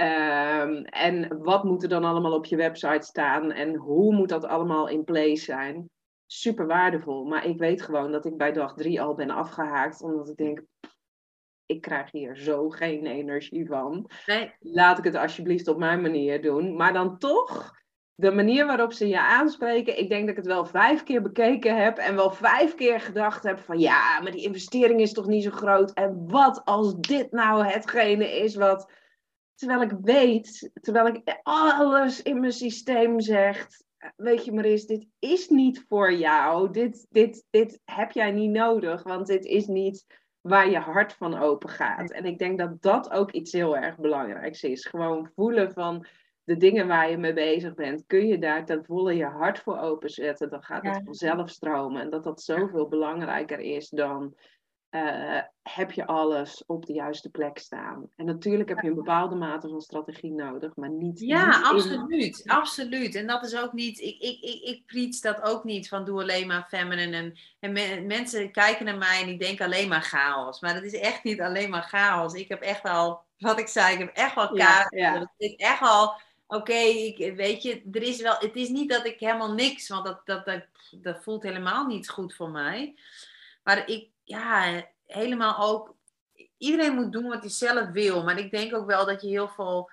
[0.00, 4.44] Um, en wat moet er dan allemaal op je website staan en hoe moet dat
[4.44, 5.90] allemaal in place zijn?
[6.30, 7.24] Super waardevol.
[7.24, 10.02] Maar ik weet gewoon dat ik bij dag drie al ben afgehaakt.
[10.02, 10.62] Omdat ik denk,
[11.66, 14.10] ik krijg hier zo geen energie van.
[14.26, 14.54] Nee.
[14.58, 16.76] Laat ik het alsjeblieft op mijn manier doen.
[16.76, 17.76] Maar dan toch,
[18.14, 19.98] de manier waarop ze je aanspreken.
[19.98, 21.98] Ik denk dat ik het wel vijf keer bekeken heb.
[21.98, 25.50] En wel vijf keer gedacht heb van ja, maar die investering is toch niet zo
[25.50, 25.92] groot.
[25.92, 28.90] En wat als dit nou hetgene is wat...
[29.54, 33.84] Terwijl ik weet, terwijl ik alles in mijn systeem zegt,
[34.16, 36.70] weet je Maris, dit is niet voor jou.
[36.70, 40.06] Dit, dit, dit heb jij niet nodig, want dit is niet
[40.40, 42.10] waar je hart van open gaat.
[42.10, 44.86] En ik denk dat dat ook iets heel erg belangrijks is.
[44.86, 46.06] Gewoon voelen van
[46.44, 48.06] de dingen waar je mee bezig bent.
[48.06, 52.02] Kun je daar ten volle je hart voor openzetten, dan gaat het vanzelf stromen.
[52.02, 54.34] En dat dat zoveel belangrijker is dan
[54.90, 58.10] uh, heb je alles op de juiste plek staan.
[58.16, 61.20] En natuurlijk heb je een bepaalde mate van strategie nodig, maar niet.
[61.20, 62.42] Ja, absoluut.
[62.46, 63.14] Absoluut.
[63.14, 64.00] En dat is ook niet.
[64.00, 67.16] Ik, ik, ik, ik preach dat ook niet van doe alleen maar feminine.
[67.16, 67.34] En,
[67.76, 70.60] en mensen kijken naar mij en die denken alleen maar chaos.
[70.60, 72.34] Maar dat is echt niet alleen maar chaos.
[72.34, 74.58] Ik heb echt al, wat ik zei, ik heb echt wel chaos.
[74.58, 75.32] Ja, ja.
[75.36, 76.20] Ik echt al.
[76.46, 80.06] Oké, ik weet je, er is wel, het is niet dat ik helemaal niks, want
[80.06, 82.94] dat, dat, dat, dat voelt helemaal niet goed voor mij.
[83.62, 85.96] Maar ik, ja, helemaal ook.
[86.58, 88.24] Iedereen moet doen wat hij zelf wil.
[88.24, 89.90] Maar ik denk ook wel dat je heel veel.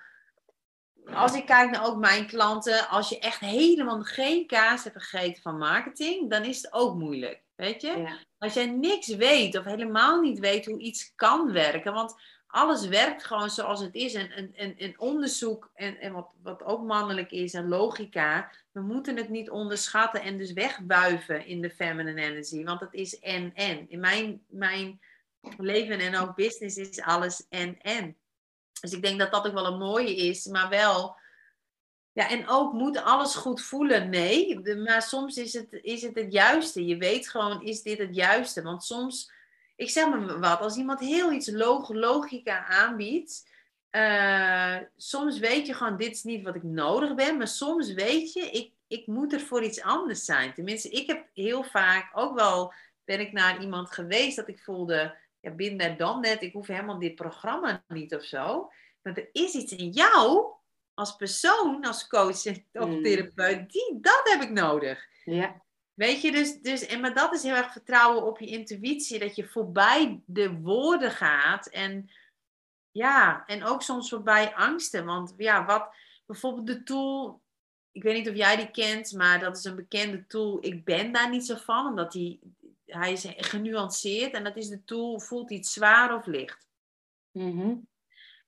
[1.14, 5.42] Als ik kijk naar ook mijn klanten, als je echt helemaal geen kaas hebt gegeten
[5.42, 7.42] van marketing, dan is het ook moeilijk.
[7.54, 8.18] Weet je?
[8.38, 11.92] Als jij niks weet of helemaal niet weet hoe iets kan werken.
[11.92, 12.14] Want
[12.56, 14.14] alles werkt gewoon zoals het is.
[14.14, 18.50] En, en, en, onderzoek, en, en wat, wat ook mannelijk is, en logica.
[18.72, 22.64] We moeten het niet onderschatten en dus wegbuiven in de feminine energy.
[22.64, 23.90] Want het is en-en.
[23.90, 25.00] In mijn, mijn
[25.56, 28.16] leven en ook business is alles en-en.
[28.80, 31.16] Dus ik denk dat dat ook wel een mooie is, maar wel...
[32.12, 34.08] Ja, en ook moet alles goed voelen?
[34.08, 36.86] Nee, maar soms is het, is het het juiste.
[36.86, 38.62] Je weet gewoon, is dit het juiste?
[38.62, 39.34] Want soms
[39.76, 43.48] ik zeg maar wat, als iemand heel iets log logica aanbiedt,
[43.90, 48.32] uh, soms weet je gewoon, dit is niet wat ik nodig ben, maar soms weet
[48.32, 50.54] je, ik, ik moet er voor iets anders zijn.
[50.54, 52.72] Tenminste, ik heb heel vaak ook wel,
[53.04, 56.98] ben ik naar iemand geweest dat ik voelde, ja, binnen dan net, ik hoef helemaal
[56.98, 58.70] dit programma niet of zo.
[59.02, 60.46] Maar er is iets in jou,
[60.94, 63.02] als persoon, als coach of mm.
[63.02, 65.06] therapeut, die, dat heb ik nodig.
[65.24, 65.64] Ja.
[65.96, 69.36] Weet je, dus, dus en maar dat is heel erg vertrouwen op je intuïtie, dat
[69.36, 72.10] je voorbij de woorden gaat en
[72.90, 75.04] ja, en ook soms voorbij angsten.
[75.04, 75.94] Want ja, wat
[76.26, 77.42] bijvoorbeeld de tool,
[77.92, 80.58] ik weet niet of jij die kent, maar dat is een bekende tool.
[80.60, 82.40] Ik ben daar niet zo van, omdat die,
[82.84, 86.66] hij is genuanceerd en dat is de tool, voelt iets zwaar of licht.
[87.32, 87.88] Mm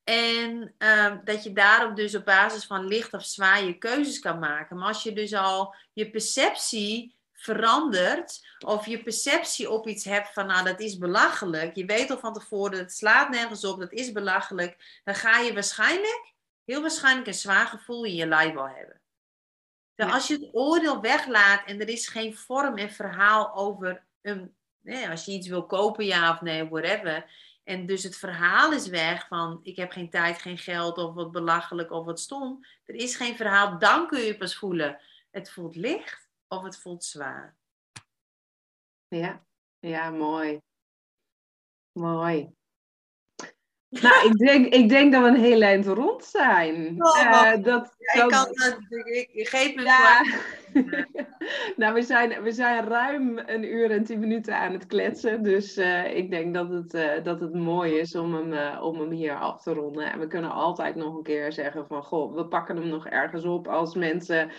[0.05, 4.39] En ehm, dat je daarop dus op basis van licht of zwaar je keuzes kan
[4.39, 4.77] maken.
[4.77, 10.47] Maar als je dus al je perceptie verandert of je perceptie op iets hebt van
[10.47, 14.13] nou dat is belachelijk, je weet al van tevoren het slaat nergens op, dat is
[14.13, 16.33] belachelijk, dan ga je waarschijnlijk,
[16.65, 19.01] heel waarschijnlijk een zwaar gevoel in je lijf wel hebben.
[19.95, 24.55] Dan als je het oordeel weglaat en er is geen vorm en verhaal over een,
[24.81, 27.31] nee, als je iets wil kopen ja of nee, whatever.
[27.65, 31.33] En dus het verhaal is weg van ik heb geen tijd, geen geld of wat
[31.33, 32.65] belachelijk of wat stom.
[32.85, 35.01] Er is geen verhaal, dan kun je pas voelen.
[35.31, 37.57] Het voelt licht of het voelt zwaar.
[39.09, 39.47] Ja,
[39.79, 40.61] ja, mooi.
[41.93, 42.58] Mooi.
[43.91, 46.95] Nou, ik denk, ik denk dat we een heel eind rond zijn.
[46.99, 48.47] Oh, uh, dat, ja, ik, kan,
[49.05, 50.25] ik, ik geef me ja.
[51.77, 55.43] nou, we zijn, we zijn ruim een uur en tien minuten aan het kletsen.
[55.43, 59.11] Dus uh, ik denk dat het, uh, dat het mooi is om hem, om hem
[59.11, 60.13] hier af te ronden.
[60.13, 62.03] En we kunnen altijd nog een keer zeggen van...
[62.03, 64.51] Goh, we pakken hem nog ergens op als mensen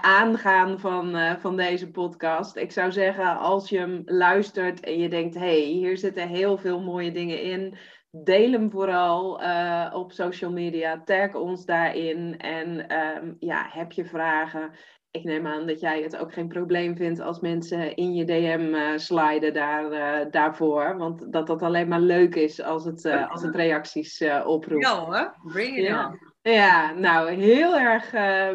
[0.00, 2.56] aangaan van, van deze podcast.
[2.56, 5.34] Ik zou zeggen, als je hem luistert en je denkt...
[5.34, 7.76] Hé, hey, hier zitten heel veel mooie dingen in
[8.12, 11.02] deel hem vooral eh, op social media.
[11.04, 12.38] Tag ons daarin.
[12.38, 14.70] En ehm, ja, heb je vragen?
[15.10, 18.74] Ik neem aan dat jij het ook geen probleem vindt als mensen in je DM
[18.74, 20.96] uh, sliden daar, daarvoor.
[20.96, 24.86] Want dat dat alleen maar leuk is als het, als het reacties oproept.
[24.86, 26.06] Ja hoor, bring it ja.
[26.06, 26.18] on.
[26.52, 28.10] Ja, nou heel erg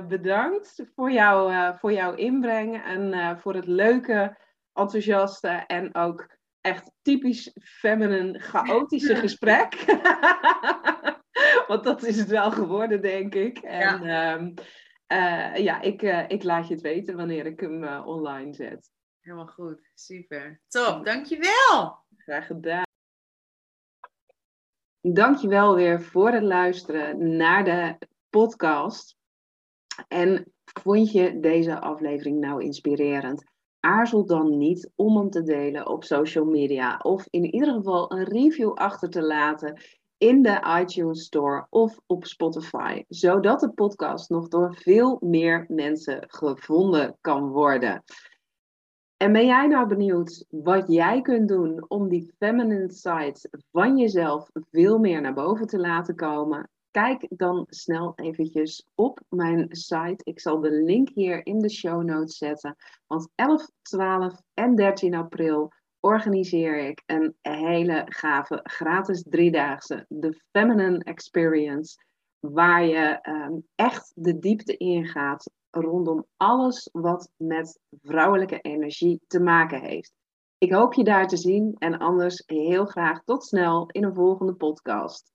[0.08, 4.38] bedankt voor, jou, voor jouw inbreng en voor het leuke,
[4.74, 6.37] enthousiaste en ook
[6.68, 9.86] echt typisch feminine, chaotische gesprek.
[11.68, 13.58] Want dat is het wel geworden, denk ik.
[13.58, 14.54] En ja, um,
[15.08, 18.92] uh, ja ik, uh, ik laat je het weten wanneer ik hem uh, online zet.
[19.20, 20.62] Helemaal goed, super.
[20.68, 22.06] Top, dankjewel.
[22.18, 22.86] Graag gedaan.
[25.02, 27.98] Dankjewel weer voor het luisteren naar de
[28.30, 29.18] podcast.
[30.08, 33.44] En vond je deze aflevering nou inspirerend?
[33.80, 36.98] Aarzel dan niet om hem te delen op social media.
[36.98, 39.82] Of in ieder geval een review achter te laten
[40.18, 43.04] in de iTunes Store of op Spotify.
[43.08, 48.04] Zodat de podcast nog door veel meer mensen gevonden kan worden.
[49.18, 54.50] En ben jij nou benieuwd wat jij kunt doen om die feminine side van jezelf
[54.72, 56.70] veel meer naar boven te laten komen?
[56.92, 60.22] Kijk dan snel eventjes op mijn site.
[60.24, 62.76] Ik zal de link hier in de show notes zetten.
[63.08, 71.04] Want 11, 12 en 13 april organiseer ik een hele gave gratis driedaagse, de Feminine
[71.04, 72.04] Experience,
[72.40, 79.82] waar je um, echt de diepte ingaat rondom alles wat met vrouwelijke energie te maken
[79.82, 80.14] heeft.
[80.58, 84.54] Ik hoop je daar te zien en anders heel graag tot snel in een volgende
[84.54, 85.32] podcast.